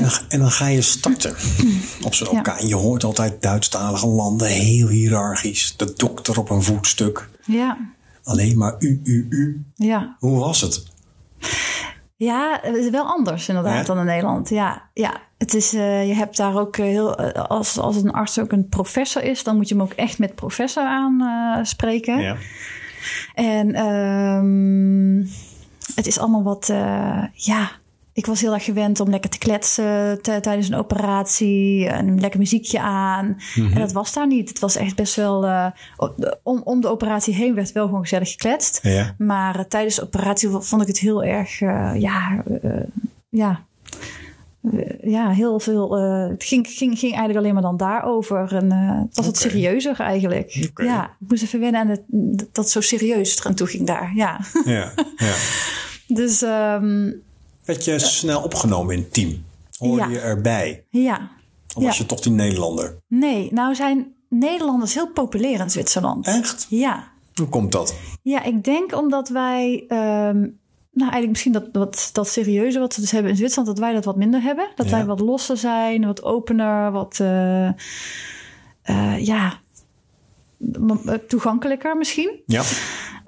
En 0.03 0.09
dan, 0.09 0.19
en 0.29 0.39
dan 0.39 0.51
ga 0.51 0.67
je 0.67 0.81
starten 0.81 1.35
op 2.05 2.13
zo'n 2.13 2.27
Ja. 2.31 2.39
OK. 2.39 2.47
En 2.47 2.67
je 2.67 2.75
hoort 2.75 3.03
altijd 3.03 3.41
Duitsstalige 3.41 4.07
landen, 4.07 4.47
heel 4.47 4.87
hiërarchisch. 4.87 5.73
De 5.77 5.93
dokter 5.95 6.39
op 6.39 6.49
een 6.49 6.63
voetstuk. 6.63 7.29
Ja, 7.45 7.77
Alleen 8.23 8.57
maar 8.57 8.75
u, 8.79 9.01
u, 9.03 9.27
u. 9.29 9.63
ja. 9.75 10.15
Hoe 10.19 10.39
was 10.39 10.61
het? 10.61 10.83
Ja, 12.15 12.59
het 12.61 12.75
is 12.75 12.89
wel 12.89 13.05
anders 13.05 13.47
inderdaad 13.49 13.77
Ja? 13.87 13.93
dan 13.93 13.97
in 13.99 14.05
Nederland. 14.05 14.49
Ja, 14.49 14.81
ja. 14.93 15.21
Het 15.37 15.53
is, 15.53 15.73
eh, 15.73 16.07
je 16.07 16.13
hebt 16.13 16.37
daar 16.37 16.57
ook 16.59 16.77
eh, 16.77 16.85
heel... 16.85 17.15
eh, 17.17 17.43
als, 17.43 17.77
als 17.77 17.95
een 17.95 18.11
arts 18.11 18.39
ook 18.39 18.51
een 18.51 18.67
professor 18.69 19.23
is... 19.23 19.43
dan 19.43 19.55
moet 19.55 19.67
je 19.69 19.73
hem 19.75 19.83
ook 19.83 19.91
echt 19.93 20.19
met 20.19 20.35
professor 20.35 20.83
aanspreken. 20.83 22.19
Ja. 22.21 22.35
En 23.33 23.73
ehm, 23.73 25.27
het 25.95 26.07
is 26.07 26.19
allemaal 26.19 26.43
wat... 26.43 26.67
ja, 27.33 27.71
ik 28.13 28.25
was 28.25 28.41
heel 28.41 28.53
erg 28.53 28.63
gewend 28.63 28.99
om 28.99 29.09
lekker 29.09 29.29
te 29.29 29.37
kletsen 29.37 30.21
tijdens 30.21 30.67
een 30.67 30.75
operatie. 30.75 31.87
En 31.87 32.07
een 32.07 32.19
lekker 32.19 32.39
muziekje 32.39 32.79
aan. 32.79 33.37
En 33.55 33.79
dat 33.79 33.91
was 33.91 34.13
daar 34.13 34.27
niet. 34.27 34.49
Het 34.49 34.59
was 34.59 34.75
echt 34.75 34.95
best 34.95 35.15
wel... 35.15 35.45
eh, 35.45 35.67
om, 36.43 36.61
om 36.63 36.81
de 36.81 36.87
operatie 36.87 37.33
heen 37.33 37.55
werd 37.55 37.71
wel 37.71 37.85
gewoon 37.85 38.01
gezellig 38.01 38.31
gekletst. 38.31 38.79
Ja. 38.81 39.15
Maar 39.17 39.59
eh, 39.59 39.65
tijdens 39.65 39.95
de 39.95 40.01
operatie 40.03 40.49
vond 40.49 40.81
ik 40.81 40.87
het 40.87 40.99
heel 40.99 41.23
erg, 41.23 41.61
eh, 41.61 41.91
ja, 41.95 42.43
ja, 43.29 43.65
ja, 45.01 45.29
heel 45.29 45.59
veel. 45.59 45.91
het 46.29 46.43
ging, 46.43 46.67
ging, 46.67 46.99
ging 46.99 47.11
eigenlijk 47.11 47.39
alleen 47.39 47.53
maar 47.53 47.63
dan 47.63 47.77
daarover. 47.77 48.55
En 48.55 48.71
het 48.71 49.15
was 49.15 49.25
wat 49.25 49.37
serieuzer 49.37 49.99
eigenlijk. 49.99 50.71
Ja, 50.75 51.05
ik 51.05 51.29
moest 51.29 51.43
even 51.43 51.59
wennen 51.59 51.81
aan 51.81 51.87
het, 51.87 52.01
dat 52.07 52.63
het 52.63 52.69
zo 52.69 52.81
serieus 52.81 53.39
eraan 53.39 53.55
toe 53.55 53.67
ging 53.67 53.87
daar. 53.87 54.11
Ja. 54.15 54.39
Ja. 54.65 54.91
ja. 55.15 55.33
Dus 56.07 56.41
ehm, 56.41 57.11
Werd 57.69 57.85
je 57.85 57.99
snel 57.99 58.41
opgenomen 58.41 58.95
in 58.95 59.01
het 59.01 59.13
team? 59.13 59.43
Hoorde 59.77 60.01
Ja. 60.01 60.09
je 60.09 60.19
erbij? 60.19 60.83
ja. 60.89 61.29
Of 61.75 61.83
was 61.83 61.97
je 61.97 62.05
toch 62.05 62.19
die 62.19 62.31
Nederlander? 62.31 62.97
Nee, 63.07 63.49
nou 63.53 63.75
zijn 63.75 64.13
Nederlanders 64.29 64.93
heel 64.93 65.07
populair 65.11 65.59
in 65.59 65.69
Zwitserland. 65.69 66.27
Echt? 66.27 66.65
Ja. 66.69 67.07
Hoe 67.35 67.47
komt 67.47 67.71
dat? 67.71 67.95
Ja, 68.21 68.43
ik 68.43 68.63
denk 68.63 68.95
omdat 68.95 69.29
wij, 69.29 69.83
ehm, 69.87 70.37
nou 70.91 71.11
eigenlijk 71.11 71.29
misschien 71.29 71.51
dat, 71.51 71.73
dat, 71.73 72.09
dat 72.13 72.27
serieuze 72.27 72.79
wat 72.79 72.93
ze 72.93 73.01
dus 73.01 73.11
hebben 73.11 73.31
in 73.31 73.37
Zwitserland, 73.37 73.69
dat 73.69 73.79
wij 73.85 73.93
dat 73.93 74.05
wat 74.05 74.15
minder 74.15 74.41
hebben. 74.41 74.67
Dat 74.75 74.85
Ja. 74.89 74.91
wij 74.91 75.05
wat 75.05 75.19
losser 75.19 75.57
zijn, 75.57 76.05
wat 76.05 76.23
opener, 76.23 76.91
wat, 76.91 77.19
eh, 77.19 77.67
eh, 78.81 79.25
ja, 79.25 79.59
toegankelijker 81.27 81.97
misschien. 81.97 82.39
Ja. 82.45 82.63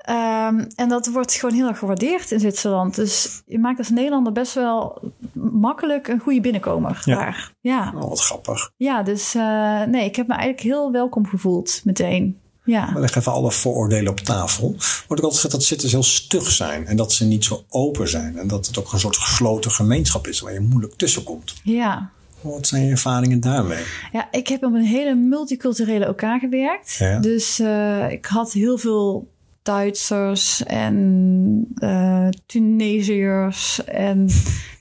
Ehm, 0.01 0.63
en 0.75 0.89
dat 0.89 1.07
wordt 1.07 1.33
gewoon 1.33 1.55
heel 1.55 1.67
erg 1.67 1.77
gewaardeerd 1.77 2.31
in 2.31 2.39
Zwitserland. 2.39 2.95
Dus 2.95 3.41
je 3.45 3.59
maakt 3.59 3.77
als 3.77 3.89
Nederlander 3.89 4.33
best 4.33 4.53
wel 4.53 5.01
makkelijk 5.33 6.07
een 6.07 6.19
goede 6.19 6.41
binnenkomer 6.41 7.01
Ja. 7.05 7.15
daar. 7.15 7.53
Ja, 7.61 7.93
Oh, 7.95 8.09
wat 8.09 8.21
grappig. 8.21 8.71
ja 8.77 9.03
dus 9.03 9.35
eh, 9.35 9.83
nee, 9.83 10.05
ik 10.05 10.15
heb 10.15 10.27
me 10.27 10.33
eigenlijk 10.33 10.63
heel 10.63 10.91
welkom 10.91 11.27
gevoeld 11.27 11.81
meteen. 11.83 12.39
Ja. 12.63 12.93
We 12.93 12.99
leggen 12.99 13.19
even 13.21 13.31
alle 13.31 13.51
vooroordelen 13.51 14.11
op 14.11 14.19
tafel. 14.19 14.67
Wordt 14.69 15.07
ook 15.09 15.09
altijd 15.09 15.33
gezegd 15.33 15.51
dat 15.53 15.63
zitters 15.63 15.91
heel 15.91 16.03
stug 16.03 16.51
zijn. 16.51 16.87
En 16.87 16.95
dat 16.95 17.13
ze 17.13 17.25
niet 17.25 17.43
zo 17.45 17.63
open 17.69 18.09
zijn. 18.09 18.37
En 18.37 18.47
dat 18.47 18.65
het 18.67 18.79
ook 18.79 18.93
een 18.93 18.99
soort 18.99 19.17
gesloten 19.17 19.71
gemeenschap 19.71 20.27
is 20.27 20.39
waar 20.39 20.53
je 20.53 20.59
moeilijk 20.59 20.93
tussenkomt. 20.95 21.53
ja. 21.63 22.09
Wat 22.41 22.67
zijn 22.67 22.83
je 22.85 22.91
ervaringen 22.91 23.39
daarmee? 23.39 23.83
Ja, 24.11 24.27
ik 24.31 24.47
heb 24.47 24.63
op 24.63 24.73
een 24.73 24.83
hele 24.85 25.15
multiculturele 25.15 26.05
elkaar 26.05 26.39
gewerkt. 26.39 26.95
Ja. 26.99 27.19
Dus 27.19 27.59
eh, 27.59 28.11
ik 28.11 28.25
had 28.25 28.51
heel 28.51 28.77
veel 28.77 29.27
Duitsers 29.63 30.63
en 30.63 31.65
eh, 31.75 32.27
Tunesiërs 32.45 33.83
en 33.83 34.29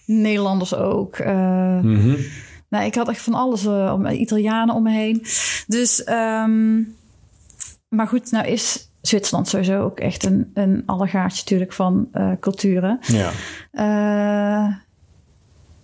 Nederlanders 0.07 0.75
ook. 0.75 1.17
Eh, 1.17 1.79
Nou, 2.69 2.85
ik 2.85 2.95
had 2.95 3.09
echt 3.09 3.23
van 3.23 3.35
alles, 3.35 3.67
eh, 3.67 3.93
om, 3.95 4.07
Italianen 4.07 4.75
om 4.75 4.83
me 4.83 4.91
heen. 4.91 5.23
Dus, 5.67 6.05
ehm, 6.05 6.83
maar 7.89 8.09
goed, 8.09 8.31
nou 8.31 8.47
is 8.47 8.91
Zwitserland 9.01 9.49
sowieso 9.49 9.83
ook 9.83 10.01
echt 10.01 10.25
een, 10.25 10.51
een 10.55 10.83
allegaartje 10.87 11.41
natuurlijk 11.43 11.73
van 11.73 12.11
culturen. 12.41 12.99
Ja. 13.01 13.31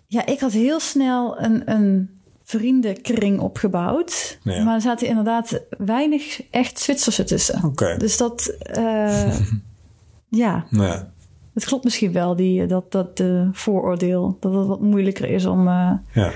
Ja, 0.09 0.26
ik 0.26 0.40
had 0.40 0.52
heel 0.52 0.80
snel 0.80 1.40
een, 1.40 1.70
een 1.70 2.15
vriendenkring 2.48 3.40
opgebouwd. 3.40 4.38
Ja. 4.42 4.64
Maar 4.64 4.74
er 4.74 4.80
zaten 4.80 5.06
inderdaad 5.06 5.61
weinig 5.78 6.42
echt 6.50 6.78
Zwitserse 6.78 7.24
tussen. 7.24 7.72
Dus 7.98 8.16
dat, 8.16 8.46
eh, 8.59 9.35
ja, 10.42 10.66
Ja. 10.70 11.11
het 11.54 11.64
klopt 11.64 11.85
misschien 11.85 12.12
wel, 12.12 12.37
die, 12.37 12.66
dat, 12.66 12.92
dat 12.92 13.20
eh, 13.20 13.48
vooroordeel. 13.52 14.37
Dat 14.40 14.54
het 14.54 14.66
wat 14.66 14.80
moeilijker 14.80 15.30
is 15.30 15.46
om, 15.46 15.68
eh, 15.68 15.90
ja. 16.12 16.30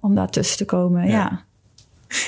om 0.00 0.14
daar 0.14 0.30
tussen 0.30 0.56
te 0.56 0.64
komen. 0.64 1.08
Ja. 1.08 1.44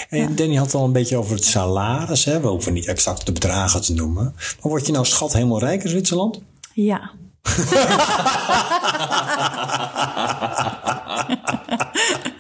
En 0.08 0.34
Danny 0.34 0.54
had 0.54 0.74
al 0.74 0.84
een 0.84 0.92
beetje 0.92 1.16
over 1.16 1.34
het 1.34 1.44
salaris. 1.44 2.24
Hè? 2.24 2.40
We 2.40 2.48
hoeven 2.48 2.72
niet 2.72 2.86
exact 2.86 3.26
de 3.26 3.32
bedragen 3.32 3.82
te 3.82 3.94
noemen. 3.94 4.24
Maar 4.34 4.70
word 4.70 4.86
je 4.86 4.92
nou 4.92 5.06
schat 5.06 5.32
helemaal 5.32 5.58
rijk 5.58 5.82
in 5.82 5.90
Zwitserland? 5.90 6.42
ja. 6.74 7.10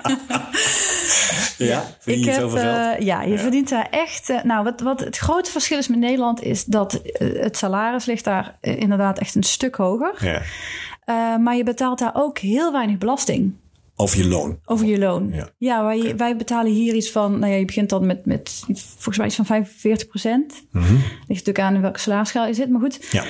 Ja. 1.66 1.84
Verdien 1.98 2.20
ik 2.20 2.24
je 2.26 2.30
heb, 2.30 2.40
zoveel 2.40 2.60
geld? 2.60 2.98
eh, 2.98 3.06
ja, 3.06 3.22
je 3.22 3.38
verdient 3.38 3.68
daar 3.68 3.88
echt. 3.90 4.30
eh, 4.30 4.42
nou, 4.42 4.64
wat, 4.64 4.80
wat 4.80 5.00
het 5.00 5.16
grote 5.18 5.50
verschil 5.50 5.78
is 5.78 5.88
met 5.88 5.98
Nederland 5.98 6.42
is 6.42 6.64
dat 6.64 6.94
eh, 6.94 7.42
het 7.42 7.56
salaris 7.56 8.04
ligt 8.04 8.24
daar 8.24 8.56
inderdaad 8.60 9.18
echt 9.18 9.34
een 9.34 9.42
stuk 9.42 9.74
hoger. 9.76 10.14
Ja. 10.24 10.42
Maar 11.38 11.56
je 11.56 11.64
betaalt 11.64 11.98
daar 11.98 12.12
ook 12.14 12.38
heel 12.38 12.72
weinig 12.72 12.98
belasting 12.98 13.52
Over 13.96 14.18
je 14.18 14.28
loon. 14.28 14.58
over 14.64 14.86
je 14.86 14.98
loon. 14.98 15.30
Ja. 15.32 15.48
Ja, 15.58 15.84
wij, 15.84 16.16
wij 16.16 16.36
betalen 16.36 16.72
hier 16.72 16.94
iets 16.94 17.10
van, 17.10 17.38
nou 17.38 17.52
ja, 17.52 17.58
je 17.58 17.64
begint 17.64 17.88
dan 17.88 18.06
met, 18.06 18.26
met 18.26 18.62
volgens 18.76 19.16
mij 19.16 19.26
iets 19.26 19.36
van 19.36 19.46
45 19.46 20.06
procent. 20.08 20.62
Mhm. 20.72 20.92
Ligt 20.92 21.28
natuurlijk 21.28 21.58
aan 21.60 21.74
in 21.74 21.80
welke 21.80 21.98
salarisschaal 21.98 22.46
je 22.46 22.54
zit, 22.54 22.70
maar 22.70 22.80
goed. 22.80 22.98
Ja. 23.10 23.24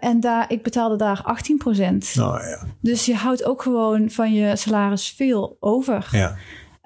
En 0.00 0.20
daar, 0.20 0.44
ik 0.48 0.62
betaalde 0.62 0.96
daar 0.96 1.20
18 1.24 1.56
procent. 1.58 2.12
Nou 2.14 2.46
ja. 2.46 2.66
Dus 2.80 3.06
je 3.06 3.14
houdt 3.14 3.44
ook 3.44 3.62
gewoon 3.62 4.10
van 4.10 4.32
je 4.32 4.56
salaris 4.56 5.14
veel 5.16 5.56
over. 5.60 6.08
ja. 6.10 6.36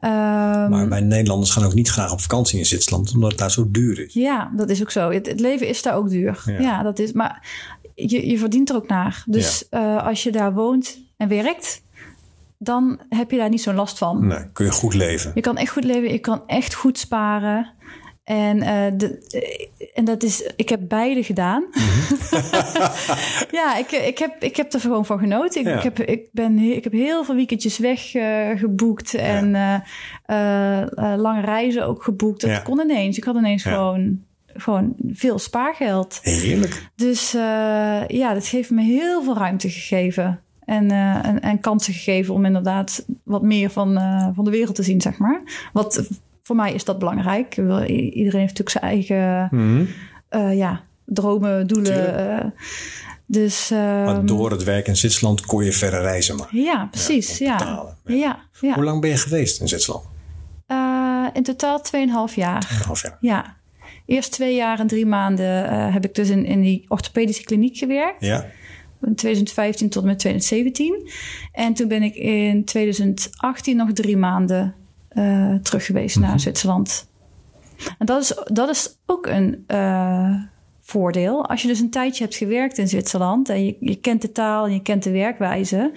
Ehm, 0.00 0.70
Maar 0.70 0.88
wij 0.88 1.00
Nederlanders 1.00 1.50
gaan 1.50 1.64
ook 1.64 1.74
niet 1.74 1.90
graag 1.90 2.12
op 2.12 2.20
vakantie 2.20 2.58
in 2.58 2.66
Zwitserland. 2.66 3.14
Omdat 3.14 3.30
het 3.30 3.38
daar 3.38 3.50
zo 3.50 3.70
duur 3.70 4.04
is. 4.06 4.14
Ja, 4.14 4.52
dat 4.56 4.70
is 4.70 4.80
ook 4.80 4.90
zo. 4.90 5.11
Het, 5.11 5.26
het 5.26 5.40
leven 5.40 5.68
is 5.68 5.82
daar 5.82 5.94
ook 5.94 6.08
duur. 6.08 6.42
Ja. 6.46 6.61
Ja, 6.61 6.82
dat 6.82 6.98
is. 6.98 7.12
Maar 7.12 7.46
je, 7.94 8.28
je 8.28 8.38
verdient 8.38 8.70
er 8.70 8.76
ook 8.76 8.88
naar. 8.88 9.22
Dus 9.26 9.68
eh, 9.68 10.06
als 10.06 10.22
je 10.22 10.32
daar 10.32 10.54
woont 10.54 10.98
en 11.16 11.28
werkt, 11.28 11.82
dan 12.58 13.00
heb 13.08 13.30
je 13.30 13.37
daar 13.37 13.48
niet 13.48 13.62
zo'n 13.62 13.74
last 13.74 13.98
van. 13.98 14.26
Nee, 14.26 14.52
kun 14.52 14.64
je 14.64 14.70
goed 14.72 14.94
leven. 14.94 15.30
Je 15.34 15.40
kan 15.40 15.56
echt 15.56 15.72
goed 15.72 15.84
leven, 15.84 16.12
je 16.12 16.18
kan 16.18 16.42
echt 16.46 16.74
goed 16.74 16.98
sparen. 16.98 17.72
En, 18.28 18.62
eh, 18.62 18.92
de, 18.96 19.18
eh, 19.78 19.86
en 19.94 20.04
dat 20.04 20.22
is, 20.22 20.50
ik 20.56 20.68
heb 20.68 20.80
beide 20.88 21.22
gedaan. 21.22 21.64
ja, 23.58 23.76
ik, 23.76 23.90
ik, 23.90 24.18
heb, 24.18 24.42
ik 24.42 24.56
heb 24.56 24.72
er 24.72 24.80
gewoon 24.80 25.06
van 25.06 25.18
genoten. 25.18 25.60
Ik, 25.60 25.66
Ja. 25.66 25.76
ik, 25.76 25.82
heb, 25.82 25.98
ik, 26.00 26.28
ben, 26.32 26.58
ik 26.58 26.84
heb 26.84 26.92
heel 26.92 27.24
veel 27.24 27.34
weekendjes 27.34 27.78
weg 27.78 28.14
eh. 28.14 28.62
En 29.14 29.54
eh, 29.54 29.74
eh, 30.26 30.82
eh, 30.82 31.18
lange 31.20 31.40
reizen 31.40 31.86
ook 31.86 32.02
geboekt. 32.02 32.40
Dat 32.40 32.50
Ja. 32.50 32.58
kon 32.58 32.80
ineens. 32.80 33.16
Ik 33.16 33.24
had 33.24 33.36
ineens 33.36 33.62
gewoon, 33.62 34.22
gewoon 34.46 34.94
veel 35.12 35.38
spaargeld. 35.38 36.18
Heerlijk. 36.22 36.88
Dus 36.94 37.34
eh, 37.34 37.40
ja, 38.08 38.34
dat 38.34 38.46
heeft 38.46 38.70
me 38.70 38.82
heel 38.82 39.22
veel 39.22 39.36
ruimte 39.36 39.70
gegeven. 39.70 40.40
En, 40.64 40.90
eh, 40.90 41.24
en, 41.26 41.40
en 41.40 41.60
kansen 41.60 41.92
gegeven 41.94 42.34
om 42.34 42.44
inderdaad 42.44 43.04
wat 43.22 43.42
meer 43.42 43.70
van, 43.70 43.96
eh, 43.96 44.28
van 44.34 44.44
de 44.44 44.50
wereld 44.50 44.74
te 44.74 44.82
zien, 44.82 45.00
zeg 45.00 45.18
maar. 45.18 45.68
Wat 45.72 46.08
voor 46.48 46.56
mij 46.56 46.72
is 46.74 46.84
dat 46.84 46.98
belangrijk. 46.98 47.56
Iedereen 47.56 48.40
heeft 48.40 48.58
natuurlijk 48.58 48.70
zijn 48.70 48.84
eigen 48.84 49.48
Mhm. 49.50 49.84
eh, 50.28 50.56
ja, 50.56 50.80
dromen, 51.04 51.66
doelen. 51.66 52.16
Eh. 52.40 52.44
dus 53.26 53.68
Maar 53.70 54.06
ehm, 54.16 54.26
door 54.26 54.50
het 54.50 54.64
werk 54.64 54.87
in 54.87 54.96
Zwitserland 54.96 55.46
kon 55.46 55.64
je 55.64 55.72
verder 55.72 56.00
reizen 56.00 56.37
maar. 56.37 56.48
ja, 56.50 56.88
precies. 56.90 57.38
Ja, 57.38 57.84
ja. 58.04 58.38
ja, 58.61 58.74
Hoe 58.74 58.84
lang 58.84 59.00
ben 59.00 59.11
je 59.11 59.16
geweest 59.16 59.61
in 59.61 59.68
Zwitserland? 59.68 60.04
Eh, 60.66 61.26
in 61.32 61.42
totaal 61.42 61.80
2,5 62.28 62.34
jaar. 62.34 62.68
Een 62.70 62.84
half 62.87 63.02
jaar. 63.02 63.16
Ja. 63.20 63.56
Eerst 64.06 64.32
twee 64.32 64.54
jaar 64.54 64.80
en 64.80 64.87
drie 64.87 65.06
maanden 65.06 65.72
heb 65.92 66.04
ik 66.04 66.14
dus 66.14 66.28
in, 66.28 66.44
in 66.44 66.61
die 66.61 66.84
orthopedische 66.88 67.42
kliniek 67.44 67.76
gewerkt. 67.76 68.24
Ja? 68.24 68.46
In 69.02 69.14
2015 69.14 69.88
tot 69.88 70.02
en 70.02 70.08
met 70.08 70.18
2017. 70.18 71.11
En 71.52 71.74
toen 71.74 71.88
ben 71.88 72.02
ik 72.02 72.14
in 72.14 72.64
2018 72.64 73.76
nog 73.76 73.92
drie 73.92 74.16
maanden 74.16 74.74
eh, 75.18 75.54
terug 75.62 75.87
geweest 75.87 76.18
naar 76.18 76.40
Zwitserland. 76.40 77.09
En 77.98 78.07
dat 78.07 78.22
is, 78.22 78.42
dat 78.44 78.68
is 78.68 78.98
ook 79.07 79.26
een 79.26 79.64
eh, 79.66 80.35
voordeel. 80.81 81.46
Als 81.46 81.62
je 81.62 81.68
dus 81.68 81.81
een 81.81 81.90
tijdje 81.90 82.24
hebt 82.24 82.37
gewerkt 82.37 82.78
in 82.78 82.88
Zwitserland 82.88 83.48
en 83.48 83.64
je, 83.64 83.76
je 83.81 83.96
kent 83.96 84.22
de 84.22 84.33
taal 84.33 84.64
en 84.64 84.72
je 84.72 84.83
kent 84.83 85.02
de 85.02 85.11
werkwijze, 85.11 85.92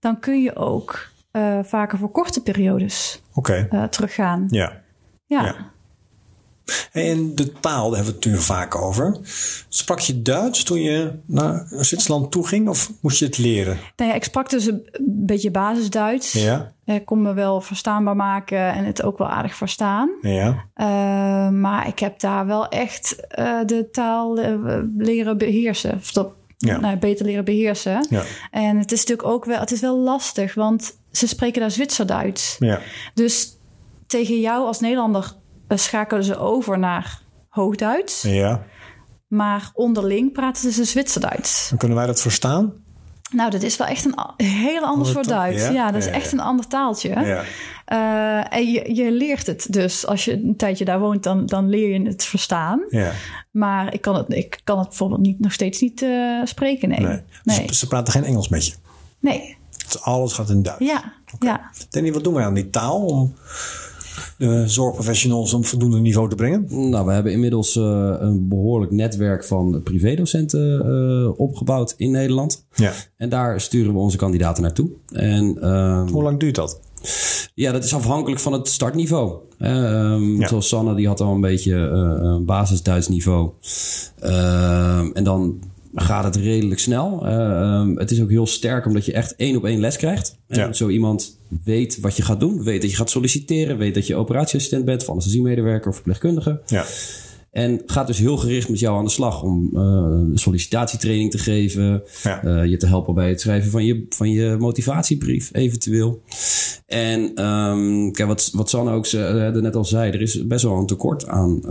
dan 0.00 0.20
kun 0.20 0.42
je 0.42 0.56
ook 0.56 1.08
eh, 1.30 1.58
vaker 1.62 1.98
voor 1.98 2.10
korte 2.10 2.42
periodes 2.42 3.22
eh, 3.42 3.84
teruggaan. 3.84 4.46
Ja. 4.48 4.82
Ja. 5.26 5.44
Ja. 5.44 5.70
En 6.92 7.34
de 7.34 7.52
taal, 7.52 7.90
daar 7.90 7.96
hebben 7.96 8.00
we 8.00 8.06
het 8.06 8.14
natuurlijk 8.14 8.44
vaak 8.44 8.74
over. 8.74 9.18
Sprak 9.68 10.00
je 10.00 10.22
Duits 10.22 10.62
toen 10.62 10.82
je 10.82 11.12
naar 11.26 11.66
Zwitserland 11.70 12.30
toe 12.30 12.46
ging 12.46 12.68
of 12.68 12.90
moest 13.00 13.18
je 13.18 13.24
het 13.24 13.38
leren? 13.38 13.78
Nou 13.96 14.10
ja, 14.10 14.16
ik 14.16 14.24
sprak 14.24 14.50
dus 14.50 14.66
een 14.66 14.88
beetje 15.10 15.50
basis-Duits. 15.50 16.32
Ja. 16.32 16.72
Ik 16.84 17.04
kon 17.04 17.22
me 17.22 17.34
wel 17.34 17.60
verstaanbaar 17.60 18.16
maken 18.16 18.72
en 18.72 18.84
het 18.84 19.02
ook 19.02 19.18
wel 19.18 19.28
aardig 19.28 19.54
verstaan. 19.54 20.10
Ja. 20.20 20.64
Uh, 20.76 21.48
maar 21.48 21.88
ik 21.88 21.98
heb 21.98 22.20
daar 22.20 22.46
wel 22.46 22.68
echt 22.68 23.16
uh, 23.38 23.58
de 23.66 23.88
taal 23.92 24.38
uh, 24.38 24.78
leren 24.96 25.38
beheersen. 25.38 25.94
Of 25.94 26.12
dat, 26.12 26.28
Ja. 26.58 26.80
nou, 26.80 26.96
beter 26.96 27.26
leren 27.26 27.44
beheersen. 27.44 28.06
Ja. 28.10 28.22
En 28.50 28.78
het 28.78 28.92
is 28.92 28.98
natuurlijk 28.98 29.28
ook 29.28 29.44
wel, 29.44 29.60
het 29.60 29.70
is 29.70 29.80
wel 29.80 29.98
lastig, 29.98 30.54
want 30.54 30.98
ze 31.10 31.28
spreken 31.28 31.60
daar 31.60 31.70
Zwitserduits. 31.70 32.56
Ja. 32.58 32.80
Dus 33.14 33.56
tegen 34.06 34.40
jou 34.40 34.66
als 34.66 34.80
Nederlander 34.80 35.24
eh, 35.24 35.30
schakelen 35.78 36.24
ze 36.24 36.36
over 36.38 36.78
naar 36.78 37.20
Hoogduits. 37.48 38.22
Ja. 38.22 38.62
Maar 39.28 39.70
onderling 39.74 40.32
praten 40.32 40.72
ze 40.72 40.84
Zwitserduits. 40.84 41.68
En 41.70 41.76
kunnen 41.76 41.96
wij 41.96 42.06
dat 42.06 42.20
verstaan? 42.20 42.72
Nou, 43.32 43.50
dat 43.50 43.62
is 43.62 43.76
wel 43.76 43.86
echt 43.86 44.04
een 44.04 44.46
heel 44.46 44.82
ander 44.82 45.06
soort? 45.06 45.28
Duits. 45.28 45.62
Ja? 45.62 45.70
Ja, 45.70 45.86
dat 45.90 46.00
is 46.02 46.06
Ja, 46.08 46.12
echt 46.12 46.30
ja. 46.30 46.32
een 46.32 46.44
ander 46.44 46.66
taaltje. 46.66 47.08
Ja. 47.08 47.42
Eh, 47.84 48.58
en 48.58 48.70
je, 48.72 48.94
je 48.94 49.10
leert 49.12 49.46
het 49.46 49.66
dus. 49.72 50.06
Als 50.06 50.24
je 50.24 50.32
een 50.32 50.56
tijdje 50.56 50.84
daar 50.84 50.98
woont, 51.00 51.22
dan, 51.22 51.46
dan 51.46 51.68
leer 51.68 52.00
je 52.00 52.06
het 52.08 52.24
verstaan. 52.24 52.84
Ja. 52.88 53.12
Maar 53.50 53.94
ik 53.94 54.00
kan 54.00 54.14
het, 54.14 54.34
ik 54.34 54.60
kan 54.64 54.78
het 54.78 54.88
bijvoorbeeld 54.88 55.20
niet, 55.20 55.40
nog 55.40 55.52
steeds 55.52 55.80
niet 55.80 56.02
eh, 56.02 56.40
spreken. 56.44 56.88
Nee. 56.88 57.00
Nee. 57.00 57.20
Nee. 57.44 57.66
Ze, 57.68 57.74
ze 57.74 57.86
praten 57.86 58.12
geen 58.12 58.24
Engels 58.24 58.48
met 58.48 58.66
je. 58.66 58.74
nee. 59.20 59.56
Het- 59.78 60.02
Alles 60.02 60.32
gaat 60.32 60.50
in 60.50 60.62
Duits. 60.62 60.84
Ja. 60.86 61.12
ja. 61.38 61.70
Danny, 61.90 62.12
wat 62.12 62.24
doen 62.24 62.34
wij 62.34 62.44
aan 62.44 62.54
die 62.54 62.70
taal 62.70 63.04
om 63.06 63.34
de 64.38 64.62
zorgprofessionals 64.68 65.52
een 65.52 65.64
voldoende 65.64 65.98
niveau 66.00 66.28
te 66.28 66.34
brengen? 66.34 66.66
Nou, 66.90 67.06
we 67.06 67.12
hebben 67.12 67.32
inmiddels 67.32 67.76
eh, 67.76 68.14
een 68.18 68.48
behoorlijk 68.48 68.92
netwerk 68.92 69.44
van 69.44 69.80
privédocenten 69.84 70.80
eh, 70.84 71.40
opgebouwd 71.40 71.94
in 71.96 72.10
Nederland. 72.10 72.66
Ja. 72.74 72.92
En 73.16 73.28
daar 73.28 73.60
sturen 73.60 73.92
we 73.92 73.98
onze 73.98 74.16
kandidaten 74.16 74.62
naartoe. 74.62 74.88
En 75.12 75.58
ehm, 75.60 76.08
Hoe 76.08 76.22
lang 76.22 76.40
duurt 76.40 76.54
dat? 76.54 76.80
ja, 77.54 77.72
dat 77.72 77.84
is 77.84 77.94
afhankelijk 77.94 78.40
van 78.40 78.52
het 78.52 78.68
startniveau. 78.68 79.34
Ehm, 79.58 80.40
Ja. 80.40 80.48
Zoals 80.48 80.68
Sanne, 80.68 80.94
die 80.94 81.06
had 81.06 81.20
al 81.20 81.34
een 81.34 81.40
beetje 81.40 81.74
eh, 81.74 82.16
een 82.28 82.44
basis 82.44 82.82
Duits 82.82 83.08
niveau. 83.08 83.50
Ehm, 84.20 85.10
en 85.12 85.24
dan 85.24 85.58
gaat 85.94 86.24
het 86.24 86.36
redelijk 86.36 86.80
snel. 86.80 87.26
Ehm, 87.26 87.96
het 87.96 88.10
is 88.10 88.22
ook 88.22 88.30
heel 88.30 88.46
sterk 88.46 88.86
omdat 88.86 89.04
je 89.04 89.12
echt 89.12 89.36
één 89.36 89.56
op 89.56 89.64
één 89.64 89.80
les 89.80 89.96
krijgt. 89.96 90.36
En 90.48 90.58
Ja. 90.58 90.72
zo 90.72 90.88
iemand 90.88 91.38
weet 91.64 92.00
wat 92.00 92.16
je 92.16 92.22
gaat 92.22 92.40
doen. 92.40 92.62
Weet 92.62 92.80
dat 92.80 92.90
je 92.90 92.96
gaat 92.96 93.10
solliciteren. 93.10 93.78
Weet 93.78 93.94
dat 93.94 94.06
je 94.06 94.14
operatieassistent 94.16 94.84
bent 94.84 95.02
of 95.02 95.08
anesthesiemedewerker 95.08 95.88
of 95.88 95.94
verpleegkundige. 95.94 96.60
Ja. 96.66 96.84
En 97.50 97.82
gaat 97.86 98.06
dus 98.06 98.18
heel 98.18 98.36
gericht 98.36 98.68
met 98.68 98.78
jou 98.78 98.98
aan 98.98 99.04
de 99.04 99.10
slag 99.10 99.42
om 99.42 99.70
eh, 99.74 100.20
sollicitatietraining 100.34 101.30
te 101.30 101.38
geven. 101.38 102.02
Ja. 102.22 102.42
eh, 102.42 102.64
je 102.70 102.76
te 102.76 102.86
helpen 102.86 103.14
bij 103.14 103.28
het 103.28 103.40
schrijven 103.40 103.70
van 103.70 103.84
je, 103.84 104.06
van 104.08 104.30
je 104.30 104.56
motivatiebrief, 104.58 105.48
eventueel. 105.52 106.22
En 106.86 107.34
ehm, 107.34 108.10
kijk, 108.10 108.28
wat, 108.28 108.50
wat 108.52 108.70
Sanne 108.70 108.92
ook 108.92 109.06
ze- 109.06 109.24
eh, 109.54 109.62
net 109.62 109.76
al 109.76 109.84
zei, 109.84 110.10
er 110.12 110.20
is 110.20 110.46
best 110.46 110.64
wel 110.64 110.76
een 110.78 110.86
tekort 110.86 111.26
aan, 111.26 111.66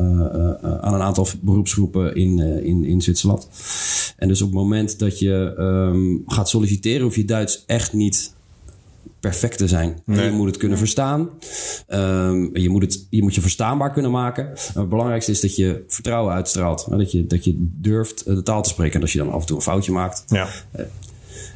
aan 0.81 0.93
een 0.93 1.01
aantal 1.01 1.27
beroepsgroepen 1.41 2.15
in, 2.15 2.39
in, 2.63 2.83
in 2.85 3.01
Zwitserland. 3.01 3.47
En 4.17 4.27
dus 4.27 4.41
op 4.41 4.47
het 4.47 4.57
moment 4.57 4.99
dat 4.99 5.19
je 5.19 5.53
ehm, 5.57 6.33
gaat 6.35 6.49
solliciteren, 6.49 7.01
hoef 7.01 7.15
je 7.15 7.25
Duits 7.25 7.63
echt 7.65 7.93
niet 7.93 8.33
perfect 9.19 9.57
te 9.57 9.67
zijn. 9.67 10.01
Nee. 10.05 10.25
Je 10.25 10.31
moet 10.31 10.47
het 10.47 10.57
kunnen 10.57 10.77
verstaan. 10.77 11.29
Ehm, 11.87 12.57
je, 12.57 12.69
moet 12.69 12.81
het, 12.81 13.07
je 13.09 13.21
moet 13.21 13.35
je 13.35 13.41
verstaanbaar 13.41 13.91
kunnen 13.91 14.11
maken. 14.11 14.47
En 14.47 14.79
het 14.79 14.89
belangrijkste 14.89 15.31
is 15.31 15.41
dat 15.41 15.55
je 15.55 15.83
vertrouwen 15.87 16.33
uitstraalt. 16.33 16.85
Hè, 16.89 16.97
Dat 16.97 17.11
je, 17.11 17.27
dat 17.27 17.43
je 17.43 17.55
durft 17.57 18.21
eh, 18.23 18.35
de 18.35 18.43
taal 18.43 18.61
te 18.61 18.69
spreken. 18.69 18.95
En 18.95 19.01
als 19.01 19.11
je 19.13 19.17
dan 19.19 19.31
af 19.31 19.41
en 19.41 19.47
toe 19.47 19.55
een 19.55 19.61
foutje 19.63 19.91
maakt, 19.91 20.23
Ja. 20.27 20.47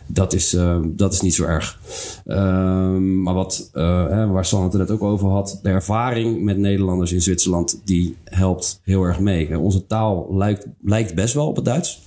dat 0.07 0.33
is, 0.33 0.53
eh, 0.53 0.79
dat 0.85 1.13
is 1.13 1.21
niet 1.21 1.33
zo 1.35 1.43
erg. 1.43 1.79
Ehm, 2.25 3.21
maar 3.21 3.33
wat, 3.33 3.69
eh, 3.73 4.07
hè, 4.07 4.27
waar 4.27 4.45
Sanne 4.45 4.65
het 4.65 4.73
er 4.73 4.79
net 4.79 4.91
ook 4.91 5.03
over 5.03 5.29
had, 5.29 5.59
de 5.61 5.69
ervaring 5.69 6.41
met 6.43 6.57
Nederlanders 6.57 7.11
in 7.11 7.21
Zwitserland, 7.21 7.81
die 7.85 8.17
helpt 8.23 8.79
heel 8.83 9.03
erg 9.03 9.19
mee. 9.19 9.59
Onze 9.59 9.85
taal 9.85 10.35
lijkt, 10.35 10.67
lijkt 10.81 11.15
best 11.15 11.33
wel 11.33 11.47
op 11.47 11.55
het 11.55 11.65
Duits. 11.65 12.01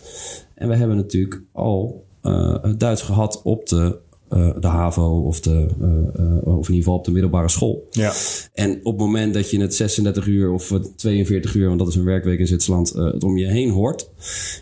En 0.54 0.68
we 0.68 0.76
hebben 0.76 0.96
natuurlijk 0.96 1.42
al 1.52 2.04
eh, 2.22 2.54
het 2.62 2.80
Duits 2.80 3.02
gehad 3.02 3.40
op 3.42 3.68
de, 3.68 3.98
eh, 4.28 4.50
de 4.60 4.66
HAVO 4.66 5.22
of, 5.22 5.40
de, 5.40 5.66
eh, 5.80 6.24
eh, 6.24 6.46
of 6.58 6.68
in 6.68 6.74
ieder 6.74 6.74
geval 6.74 6.94
op 6.94 7.04
de 7.04 7.12
middelbare 7.12 7.48
school. 7.48 7.86
Ja. 7.90 8.12
En 8.52 8.76
op 8.76 8.92
het 8.92 8.96
moment 8.96 9.34
dat 9.34 9.50
je 9.50 9.60
het 9.60 9.74
36 9.74 10.26
uur 10.26 10.52
of 10.52 10.68
het 10.68 10.98
42 10.98 11.54
uur, 11.54 11.66
want 11.66 11.78
dat 11.78 11.88
is 11.88 11.94
een 11.94 12.04
werkweek 12.04 12.38
in 12.38 12.46
Zwitserland, 12.46 12.90
eh, 12.90 13.04
het 13.04 13.24
om 13.24 13.36
je 13.36 13.46
heen 13.46 13.70
hoort, 13.70 14.10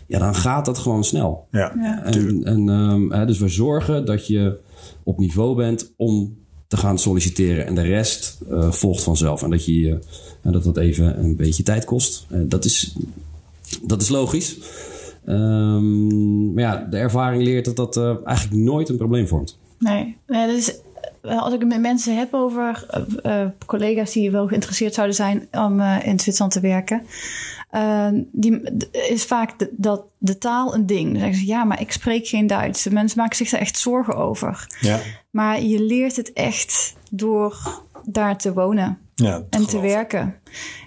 ja, 0.07 0.19
dan 0.19 0.35
gaat 0.35 0.65
dat 0.65 0.77
gewoon 0.77 1.03
snel. 1.03 1.47
Ja. 1.51 1.73
Ja. 1.81 2.03
En, 2.03 2.43
en, 2.43 2.69
ehm, 2.69 3.11
hè, 3.11 3.25
dus 3.25 3.39
we 3.39 3.47
zorgen 3.47 4.05
dat 4.05 4.27
je 4.27 4.57
op 5.03 5.19
niveau 5.19 5.55
bent 5.55 5.93
om 5.97 6.37
te 6.67 6.77
gaan 6.77 6.99
solliciteren. 6.99 7.65
En 7.65 7.75
de 7.75 7.81
rest 7.81 8.37
eh, 8.49 8.71
volgt 8.71 9.03
vanzelf. 9.03 9.43
En 9.43 9.49
dat, 9.49 9.65
je, 9.65 9.99
en 10.41 10.51
dat 10.51 10.63
dat 10.63 10.77
even 10.77 11.19
een 11.19 11.35
beetje 11.35 11.63
tijd 11.63 11.85
kost. 11.85 12.25
Eh, 12.29 12.39
dat, 12.45 12.65
is, 12.65 12.95
dat 13.81 14.01
is 14.01 14.09
logisch. 14.09 14.57
Ehm, 15.25 16.53
maar 16.53 16.63
ja, 16.63 16.87
de 16.89 16.97
ervaring 16.97 17.43
leert 17.43 17.65
dat 17.65 17.75
dat 17.75 17.97
eh, 17.97 18.15
eigenlijk 18.25 18.61
nooit 18.63 18.89
een 18.89 18.97
probleem 18.97 19.27
vormt. 19.27 19.59
Nee. 19.79 20.17
nee 20.27 20.47
dus, 20.47 20.79
eh, 21.21 21.41
als 21.41 21.53
ik 21.53 21.59
het 21.59 21.69
met 21.69 21.79
mensen 21.81 22.17
heb 22.17 22.33
over 22.33 22.85
eh, 23.23 23.45
collega's 23.65 24.11
die 24.13 24.31
wel 24.31 24.47
geïnteresseerd 24.47 24.93
zouden 24.93 25.15
zijn 25.15 25.47
om 25.51 25.79
eh, 25.79 25.97
in 26.07 26.19
Zwitserland 26.19 26.53
te 26.53 26.59
werken. 26.59 27.01
eh, 27.69 28.07
die 28.31 28.61
is 29.09 29.23
vaak 29.25 29.59
de, 29.59 29.69
dat 29.71 30.03
de 30.17 30.37
taal 30.37 30.73
een 30.75 30.85
ding. 30.85 31.11
Dan 31.11 31.19
zeggen 31.19 31.39
ze 31.39 31.45
ja, 31.45 31.63
maar 31.63 31.81
ik 31.81 31.91
spreek 31.91 32.27
geen 32.27 32.47
Duits. 32.47 32.83
De 32.83 32.91
Mensen 32.91 33.17
maken 33.19 33.35
zich 33.37 33.49
daar 33.49 33.59
echt 33.59 33.77
zorgen 33.77 34.15
over. 34.15 34.67
Ja. 34.79 34.99
Maar 35.29 35.61
je 35.61 35.81
leert 35.81 36.15
het 36.15 36.33
echt 36.33 36.95
door 37.11 37.57
daar 38.05 38.37
te 38.37 38.53
wonen 38.53 38.97
Ja. 39.15 39.41
en 39.49 39.65
te 39.67 39.79
werken. 39.79 40.35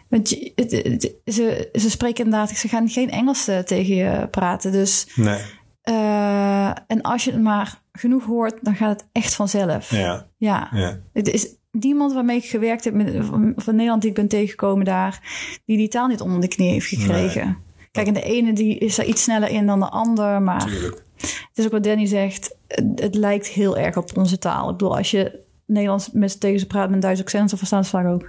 Want 0.08 0.28
je, 0.30 0.52
het- 0.54 0.70
het- 0.72 1.14
ze, 1.34 1.68
ze 1.72 1.90
spreken 1.90 2.24
inderdaad, 2.24 2.50
ze 2.50 2.68
gaan 2.68 2.88
geen 2.88 3.10
Engels 3.10 3.48
eh, 3.48 3.58
tegen 3.58 3.94
je 3.94 4.28
praten. 4.30 4.72
Dus, 4.72 5.06
Nee. 5.14 5.40
eh, 5.82 6.68
en 6.86 7.00
als 7.02 7.24
je 7.24 7.30
het 7.30 7.42
maar 7.42 7.82
genoeg 7.92 8.24
hoort, 8.24 8.58
dan 8.62 8.74
gaat 8.74 9.00
het 9.00 9.08
echt 9.12 9.34
vanzelf. 9.34 9.90
Ja. 9.90 10.26
Ja. 10.36 10.68
Ja. 10.72 10.98
Het 11.12 11.28
is 11.32 11.46
niemand 11.70 12.12
waarmee 12.12 12.36
ik 12.36 12.44
gewerkt 12.44 12.84
heb 12.84 12.94
met, 12.94 13.16
van, 13.26 13.52
van 13.56 13.74
Nederland 13.74 14.00
die 14.02 14.10
ik 14.10 14.16
ben 14.16 14.28
tegengekomen 14.28 14.84
daar, 14.84 15.20
die 15.64 15.76
die 15.76 15.88
taal 15.88 16.06
niet 16.06 16.20
onder 16.20 16.40
de 16.40 16.48
knie 16.48 16.70
heeft 16.70 16.86
gekregen. 16.86 17.56
Kijk, 17.90 18.06
en 18.06 18.14
de 18.14 18.22
ene 18.22 18.52
die 18.52 18.78
is 18.78 18.98
er 18.98 19.04
iets 19.04 19.22
sneller 19.22 19.48
in 19.48 19.66
dan 19.66 19.80
de 19.80 19.88
ander, 19.88 20.42
maar 20.42 20.66
Tuurlijk. 20.66 21.04
het 21.20 21.50
is 21.54 21.64
ook 21.64 21.70
wat 21.72 21.84
Danny 21.84 22.06
zegt, 22.06 22.56
het, 22.68 23.00
het 23.00 23.14
lijkt 23.14 23.46
heel 23.46 23.76
erg 23.78 23.96
op 23.96 24.16
onze 24.16 24.38
taal. 24.38 24.70
Ik 24.70 24.76
bedoel, 24.76 24.96
als 24.96 25.10
je 25.10 25.46
Nederlands 25.68 26.08
met 26.12 26.40
tegen 26.40 26.60
ze 26.60 26.66
praat 26.66 26.86
met 26.86 26.94
een 26.94 27.00
Duits 27.00 27.20
accent, 27.20 27.48
dan 27.48 27.58
verstaan 27.58 27.84
ze 27.84 27.90
vaak 27.90 28.06
ook. 28.06 28.28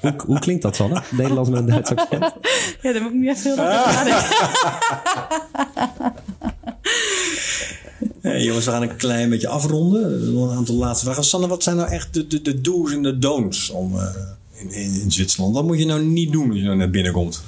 Hoe, 0.00 0.14
hoe 0.26 0.38
klinkt 0.38 0.62
dat, 0.62 0.76
Sanne? 0.76 1.02
Nederlands 1.10 1.50
met 1.50 1.58
een 1.58 1.66
Duits 1.66 1.90
accent? 1.90 2.32
Ja, 2.82 2.92
daar 2.92 3.02
moet 3.02 3.12
ik 3.12 3.18
niet 3.18 3.28
echt. 3.28 3.44
Hey, 8.20 8.42
jongens, 8.44 8.64
we 8.64 8.70
gaan 8.70 8.82
een 8.82 8.96
klein 8.96 9.30
beetje 9.30 9.48
afronden. 9.48 10.32
Nog 10.32 10.50
een 10.50 10.56
aantal 10.56 10.74
laatste 10.74 11.04
vragen. 11.04 11.24
Sanne, 11.24 11.46
wat 11.46 11.62
zijn 11.62 11.76
nou 11.76 11.90
echt 11.90 12.14
de, 12.14 12.26
de, 12.26 12.42
de 12.42 12.60
do's 12.60 12.92
en 12.92 13.02
de 13.02 13.18
don'ts 13.18 13.70
om, 13.70 13.98
eh, 13.98 14.14
in, 14.52 14.70
in, 14.70 15.00
in 15.00 15.12
Zwitserland? 15.12 15.54
Wat 15.54 15.64
moet 15.64 15.78
je 15.78 15.86
nou 15.86 16.04
niet 16.04 16.32
doen 16.32 16.50
als 16.50 16.58
je 16.58 16.64
nou 16.64 16.76
net 16.76 16.90
binnenkomt? 16.90 17.42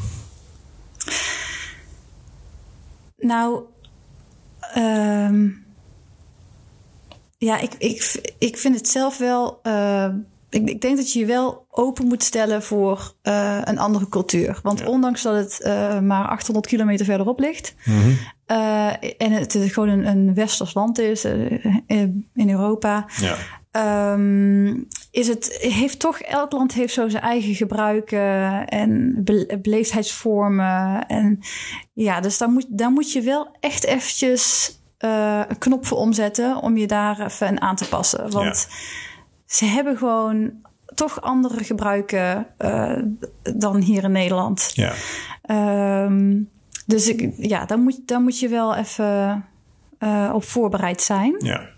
Nou, 3.16 3.62
ehm, 4.74 5.48
ja, 7.38 7.58
ik, 7.58 7.72
ik, 7.78 8.20
ik 8.38 8.56
vind 8.58 8.74
het 8.76 8.88
zelf 8.88 9.18
wel. 9.18 9.60
eh, 9.62 10.08
ik, 10.50 10.68
ik 10.68 10.80
denk 10.80 10.96
dat 10.96 11.12
je 11.12 11.18
je 11.18 11.26
wel 11.26 11.66
open 11.70 12.06
moet 12.06 12.22
stellen 12.22 12.62
voor 12.62 13.14
eh, 13.22 13.58
een 13.64 13.78
andere 13.78 14.08
cultuur. 14.08 14.60
Want 14.62 14.86
ondanks 14.86 15.22
dat 15.22 15.34
het 15.34 15.60
eh, 15.60 15.98
maar 16.00 16.28
800 16.28 16.66
kilometer 16.66 17.04
verderop 17.06 17.38
ligt. 17.38 17.74
eh, 18.46 18.86
en 19.18 19.32
het 19.32 19.56
gewoon 19.58 19.88
een, 19.88 20.06
een 20.06 20.34
westers 20.34 20.74
land 20.74 20.98
is 20.98 21.24
in 21.86 22.28
in 22.34 22.50
Europa. 22.50 23.06
Ja. 23.20 23.36
Ehm, 23.72 24.74
is 25.10 25.28
het, 25.28 25.56
heeft 25.60 25.98
toch, 25.98 26.18
elk 26.18 26.52
land 26.52 26.72
heeft 26.72 26.94
zo 26.94 27.08
zijn 27.08 27.22
eigen 27.22 27.54
gebruiken 27.54 28.66
en 28.66 29.20
be- 29.24 29.58
beleefdheidsvormen. 29.62 31.06
En 31.06 31.38
ja, 31.92 32.20
dus 32.20 32.38
daar 32.38 32.48
moet, 32.48 32.66
daar 32.68 32.90
moet 32.90 33.12
je 33.12 33.20
wel 33.20 33.56
echt 33.60 33.84
eventjes 33.84 34.72
eh, 34.98 35.40
een 35.48 35.58
knop 35.58 35.86
voor 35.86 35.98
omzetten 35.98 36.56
om 36.56 36.76
je 36.76 36.86
daar 36.86 37.20
even 37.20 37.60
aan 37.60 37.76
te 37.76 37.88
passen. 37.88 38.30
Want 38.30 38.68
ze 39.46 39.64
hebben 39.64 39.96
gewoon 39.96 40.52
toch 40.94 41.20
andere 41.20 41.64
gebruiken 41.64 42.46
eh, 42.58 42.98
dan 43.42 43.76
hier 43.76 44.04
in 44.04 44.12
Nederland. 44.12 44.70
Ja. 44.74 44.92
Ehm, 45.42 46.40
dus 46.86 47.08
ik, 47.08 47.34
ja, 47.36 47.64
daar 47.64 47.78
moet, 47.78 48.08
daar 48.08 48.20
moet 48.20 48.38
je 48.38 48.48
wel 48.48 48.74
even 48.76 49.44
eh, 49.98 50.30
op 50.34 50.44
voorbereid 50.44 51.02
zijn. 51.02 51.34
Ja. 51.38 51.68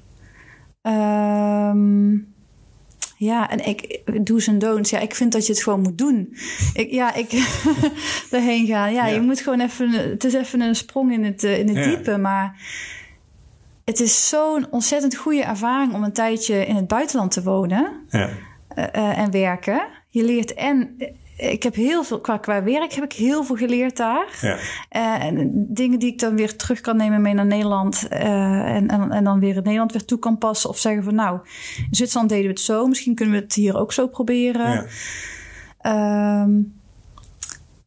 Ehm, 0.85 2.13
ja, 3.17 3.51
en 3.51 3.67
ik 3.67 4.01
do's 4.23 4.47
en 4.47 4.59
don'ts. 4.59 4.91
Ja, 4.91 4.99
ik 4.99 5.15
vind 5.15 5.33
dat 5.33 5.47
je 5.47 5.53
het 5.53 5.63
gewoon 5.63 5.81
moet 5.81 5.99
doen. 5.99 6.37
Ik, 6.75 6.91
ja, 6.91 7.15
ik 7.15 7.31
daarheen 8.31 8.67
gaan. 8.67 8.93
Ja, 8.93 9.07
Ja. 9.07 9.15
je 9.15 9.21
moet 9.21 9.41
gewoon 9.41 9.61
even. 9.61 9.91
Het 9.91 10.25
is 10.25 10.35
even 10.35 10.61
een 10.61 10.75
sprong 10.75 11.13
in 11.13 11.25
het, 11.25 11.45
eh, 11.45 11.59
in 11.59 11.69
het 11.69 11.77
Ja. 11.77 11.85
diepe, 11.85 12.17
maar 12.19 12.57
het 13.85 14.01
is 14.01 14.29
zo'n 14.29 14.67
ontzettend 14.71 15.17
goede 15.17 15.43
ervaring 15.43 15.93
om 15.95 16.03
een 16.05 16.13
tijdje 16.13 16.67
in 16.67 16.77
het 16.77 16.87
buitenland 16.89 17.31
te 17.31 17.43
wonen 17.43 17.93
Ja. 18.09 18.29
eh, 18.69 18.85
eh, 18.93 19.19
en 19.19 19.31
werken. 19.31 19.83
Je 20.09 20.25
leert 20.25 20.55
en 20.55 20.97
ik 21.37 21.63
heb 21.63 21.75
heel 21.75 22.05
veel 22.05 22.21
qua, 22.21 22.37
qua 22.39 22.63
werk 22.63 22.93
heb 22.93 23.05
ik 23.05 23.13
heel 23.13 23.45
veel 23.45 23.57
geleerd 23.57 23.97
daar. 23.97 24.39
Ja. 24.41 24.59
Eh, 24.89 25.25
en 25.25 25.67
dingen 25.69 25.99
die 25.99 26.13
ik 26.13 26.19
dan 26.19 26.37
weer 26.37 26.57
terug 26.57 26.81
kan 26.81 26.97
nemen 26.97 27.23
mee 27.23 27.35
naar 27.35 27.47
Nederland. 27.47 28.09
eh, 28.09 28.75
en, 28.75 28.89
en, 28.89 29.11
en 29.11 29.25
dan 29.25 29.41
weer 29.41 29.57
in 29.57 29.63
Nederland 29.63 29.93
weer 29.93 30.05
toe 30.05 30.19
kan 30.19 30.39
passen. 30.39 30.71
Of 30.71 30.79
zeggen 30.79 31.05
van 31.05 31.15
nou, 31.15 31.39
in 31.77 31.95
Zwitserland 31.95 32.29
deden 32.31 32.45
we 32.45 32.51
het 32.51 32.61
zo. 32.61 32.87
Misschien 32.87 33.15
kunnen 33.15 33.35
we 33.35 33.41
het 33.41 33.55
hier 33.55 33.77
ook 33.77 33.93
zo 33.93 34.09
proberen. 34.09 34.73
Ja. 34.73 34.87
Ehm, 35.79 36.61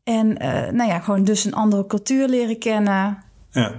en 0.03 0.37
eh, 0.37 0.71
nou 0.71 0.89
ja, 0.89 0.99
gewoon 0.99 1.23
dus 1.23 1.45
een 1.45 1.53
andere 1.53 1.85
cultuur 1.85 2.27
leren 2.27 2.59
kennen. 2.59 3.23
Ja. 3.51 3.71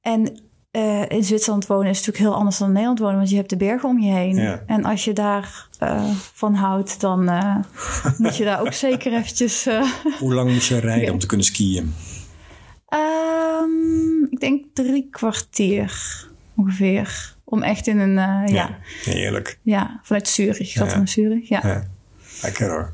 En 0.00 0.40
eh, 0.72 1.08
in 1.08 1.24
Zwitserland 1.24 1.66
wonen 1.66 1.90
is 1.90 1.96
natuurlijk 1.96 2.24
heel 2.24 2.34
anders 2.34 2.58
dan 2.58 2.66
in 2.66 2.72
Nederland 2.72 2.98
wonen. 2.98 3.16
Want 3.16 3.30
je 3.30 3.36
hebt 3.36 3.50
de 3.50 3.56
bergen 3.56 3.88
om 3.88 3.98
je 3.98 4.12
heen. 4.12 4.36
Ja. 4.36 4.62
En 4.66 4.84
als 4.84 5.04
je 5.04 5.12
daar 5.12 5.68
eh, 5.78 6.04
van 6.32 6.54
houdt, 6.54 7.00
dan 7.00 7.28
eh, 7.28 7.56
moet 8.18 8.36
je 8.36 8.44
daar 8.44 8.60
ook 8.60 8.72
zeker 8.72 9.12
eventjes... 9.12 9.68
Hoe 10.18 10.34
lang 10.34 10.52
moet 10.52 10.64
je 10.64 10.78
rijden 10.78 11.12
om 11.12 11.18
te 11.18 11.26
kunnen 11.26 11.46
skiën? 11.46 11.94
Ehm, 12.88 14.22
ik 14.30 14.40
denk 14.40 14.64
drie 14.72 15.08
kwartier 15.10 15.92
ongeveer. 16.56 17.34
Om 17.44 17.62
echt 17.62 17.86
in 17.86 17.98
een, 17.98 18.14
ja. 18.14 18.46
ja. 18.46 18.78
Heerlijk. 19.04 19.58
vanuit 20.02 20.28
Zurich. 20.28 20.58
Ik 20.58 20.70
zat 20.70 20.90
Ja. 20.90 20.96
in 20.96 21.08
Zurich, 21.08 21.48
ja. 21.48 21.60
ja. 21.62 21.68
Ja. 21.68 21.84
Lekker 22.42 22.70
hoor. 22.70 22.92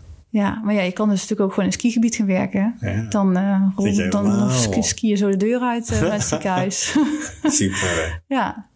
Maar 0.65 0.75
ja, 0.75 0.81
je 0.83 0.93
kan 0.93 1.09
dus 1.09 1.21
natuurlijk 1.21 1.41
ook 1.49 1.55
gewoon 1.55 1.65
in 1.65 1.73
een 1.75 1.79
skigebied 1.81 2.15
gaan 2.17 2.27
werken. 2.27 2.75
Ja. 2.81 3.07
Dan, 3.09 3.37
eh 3.37 3.63
Vind 3.77 3.97
je 3.97 4.09
dan 4.09 4.51
ski, 4.83 5.09
je 5.09 5.15
zo 5.17 5.31
de 5.31 5.37
deur 5.37 5.61
uit 5.61 5.91
eh, 5.91 6.01
bij 6.01 6.11
het 6.11 6.23
ziekenhuis. 6.33 6.95
Super. 7.43 8.23
ja. 8.29 8.67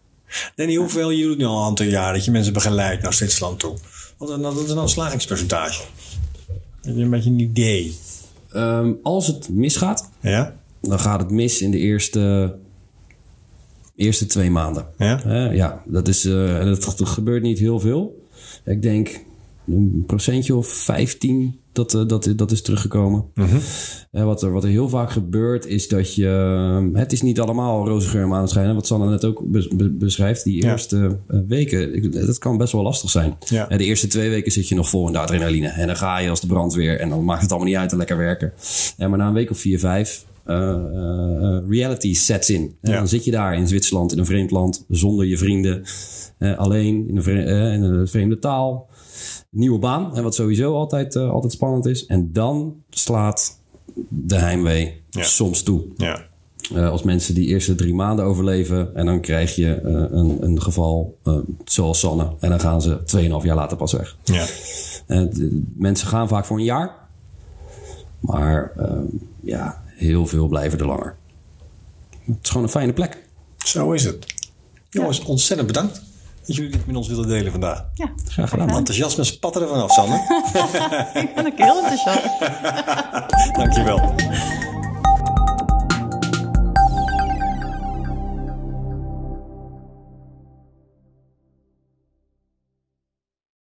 Danny, 0.55 0.75
hoeveel 0.75 1.11
jullie 1.13 1.37
nu 1.37 1.45
al 1.45 1.57
een 1.59 1.65
aantal 1.65 1.85
jaar 1.85 2.13
dat 2.13 2.25
je 2.25 2.31
mensen 2.31 2.53
begeleidt 2.53 3.03
naar 3.03 3.13
Zwitserland 3.13 3.59
toe? 3.59 3.73
Wat 4.17 4.29
is 4.29 4.35
is 4.35 4.67
nou 4.67 4.79
een 4.81 4.89
slagingspercentage? 4.89 5.81
Heb 6.81 6.95
je 6.95 7.03
een 7.03 7.09
beetje 7.09 7.29
een 7.29 7.39
idee? 7.39 7.97
Ehm, 8.51 8.91
als 9.03 9.27
het 9.27 9.49
misgaat, 9.49 10.09
Ja? 10.19 10.55
dan 10.81 10.99
gaat 10.99 11.19
het 11.19 11.31
mis 11.31 11.61
in 11.61 11.71
de 11.71 11.77
eerste, 11.77 12.55
eerste 13.95 14.25
twee 14.25 14.51
maanden. 14.51 14.85
Ja? 14.97 15.19
Hè, 15.23 15.49
ja, 15.49 15.81
dat, 15.85 16.07
is, 16.07 16.25
eh, 16.25 16.59
en 16.59 16.67
het 16.67 16.85
ge- 16.85 17.05
gebeurt 17.05 17.43
niet 17.43 17.59
heel 17.59 17.79
veel. 17.79 18.27
Ik 18.65 18.81
denk 18.81 19.19
een 19.67 20.03
procentje 20.07 20.55
of 20.55 20.67
15 20.67 21.59
dat, 21.71 21.93
eh, 21.93 22.07
dat, 22.07 22.33
dat 22.35 22.51
is 22.51 22.61
teruggekomen. 22.61 23.25
Eh, 24.11 24.23
wat, 24.23 24.41
er, 24.43 24.51
wat 24.51 24.63
er 24.63 24.69
heel 24.69 24.89
vaak 24.89 25.11
gebeurt 25.11 25.65
is 25.65 25.87
dat 25.87 26.15
je... 26.15 26.27
eh, 26.93 26.99
Het 26.99 27.11
is 27.11 27.21
niet 27.21 27.39
allemaal 27.39 27.87
roze 27.87 28.07
geur 28.07 28.21
en 28.21 28.27
maneschijn. 28.27 28.75
Wat 28.75 28.87
Sanne 28.87 29.09
net 29.09 29.25
ook 29.25 29.41
be- 29.45 29.71
be- 29.75 29.89
beschrijft. 29.89 30.43
Die 30.43 30.63
eerste 30.63 31.19
weken, 31.47 32.11
dat 32.11 32.37
kan 32.37 32.57
best 32.57 32.73
wel 32.73 32.81
lastig 32.83 33.09
zijn. 33.09 33.35
Ja. 33.49 33.67
De 33.67 33.83
eerste 33.83 34.07
twee 34.07 34.29
weken 34.29 34.51
zit 34.51 34.67
je 34.67 34.75
nog 34.75 34.89
vol 34.89 35.07
in 35.07 35.13
de 35.13 35.19
adrenaline. 35.19 35.67
En 35.67 35.87
dan 35.87 35.95
ga 35.97 36.17
je 36.19 36.29
als 36.29 36.41
de 36.41 36.47
brandweer. 36.47 36.99
En 36.99 37.09
dan 37.09 37.23
maakt 37.23 37.41
het 37.41 37.49
allemaal 37.51 37.69
niet 37.69 37.77
uit 37.77 37.91
en 37.91 37.97
lekker 37.97 38.17
werken. 38.17 38.53
Maar 38.97 39.17
na 39.17 39.27
een 39.27 39.33
week 39.33 39.49
of 39.51 39.57
vier, 39.57 39.79
vijf... 39.79 40.25
eh, 40.45 40.73
eh, 40.73 41.63
reality 41.69 42.13
sets 42.13 42.49
in. 42.49 42.75
En 42.81 42.91
Ja. 42.91 42.97
dan 42.97 43.07
zit 43.07 43.25
je 43.25 43.31
daar 43.31 43.55
in 43.55 43.67
Zwitserland, 43.67 44.11
in 44.11 44.17
een 44.19 44.25
vreemd 44.25 44.51
land, 44.51 44.85
zonder 44.89 45.25
je 45.25 45.37
vrienden, 45.37 45.83
alleen 46.57 47.07
in 47.07 47.15
een, 47.17 47.23
vre- 47.23 47.43
eh, 47.43 47.73
in 47.73 47.83
een 47.83 48.07
vreemde 48.07 48.39
taal, 48.39 48.89
nieuwe 49.49 49.79
baan, 49.79 50.15
en 50.15 50.23
wat 50.23 50.35
sowieso 50.35 50.73
altijd, 50.75 51.15
eh, 51.15 51.29
altijd 51.29 51.51
spannend 51.53 51.85
is. 51.85 52.05
En 52.05 52.33
dan 52.33 52.75
slaat 52.89 53.59
de 54.09 54.35
heimwee 54.35 55.01
Ja. 55.09 55.23
soms 55.23 55.63
toe. 55.63 55.83
Ja. 55.97 56.31
Als 56.75 57.03
mensen 57.03 57.33
die 57.33 57.47
eerste 57.47 57.75
drie 57.75 57.93
maanden 57.93 58.25
overleven 58.25 58.95
en 58.95 59.05
dan 59.05 59.19
krijg 59.21 59.55
je 59.55 59.81
een, 59.81 60.37
een 60.43 60.61
geval 60.61 61.17
zoals 61.65 61.99
Sanne. 61.99 62.29
En 62.39 62.49
dan 62.49 62.59
gaan 62.59 62.81
ze 62.81 62.99
2,5 63.05 63.43
jaar 63.45 63.55
later 63.55 63.77
pas 63.77 63.91
weg. 63.93 64.17
Ja. 64.23 64.45
De- 65.07 65.61
mensen 65.75 66.07
gaan 66.07 66.27
vaak 66.27 66.45
voor 66.45 66.57
een 66.57 66.63
jaar. 66.63 66.95
Maar 68.19 68.71
eh, 68.77 68.97
ja, 69.41 69.82
heel 70.03 70.25
veel 70.27 70.47
blijven 70.47 70.79
er 70.79 70.85
langer. 70.85 71.15
Het 72.25 72.37
is 72.41 72.49
gewoon 72.49 72.63
een 72.63 72.71
fijne 72.71 72.93
plek. 72.93 73.23
Zo 73.57 73.91
is 73.91 74.03
het. 74.03 74.25
Jongens, 74.89 75.19
ontzettend 75.23 75.67
bedankt 75.67 76.01
dat 76.45 76.55
jullie 76.55 76.71
dit 76.71 76.85
met 76.85 76.95
ons 76.95 77.07
willen 77.07 77.27
delen 77.27 77.51
vandaag. 77.51 77.85
ja. 77.93 78.11
Graag 78.27 78.49
gedaan. 78.49 78.69
Enthousiasme 78.69 79.23
spatten 79.23 79.61
er 79.61 79.67
vanaf, 79.67 79.91
Sanne. 79.91 80.15
Ik 81.23 81.35
ben 81.35 81.45
ook 81.45 81.57
heel 81.57 81.83
enthousiast. 81.83 82.39
Dankjewel. 83.59 84.13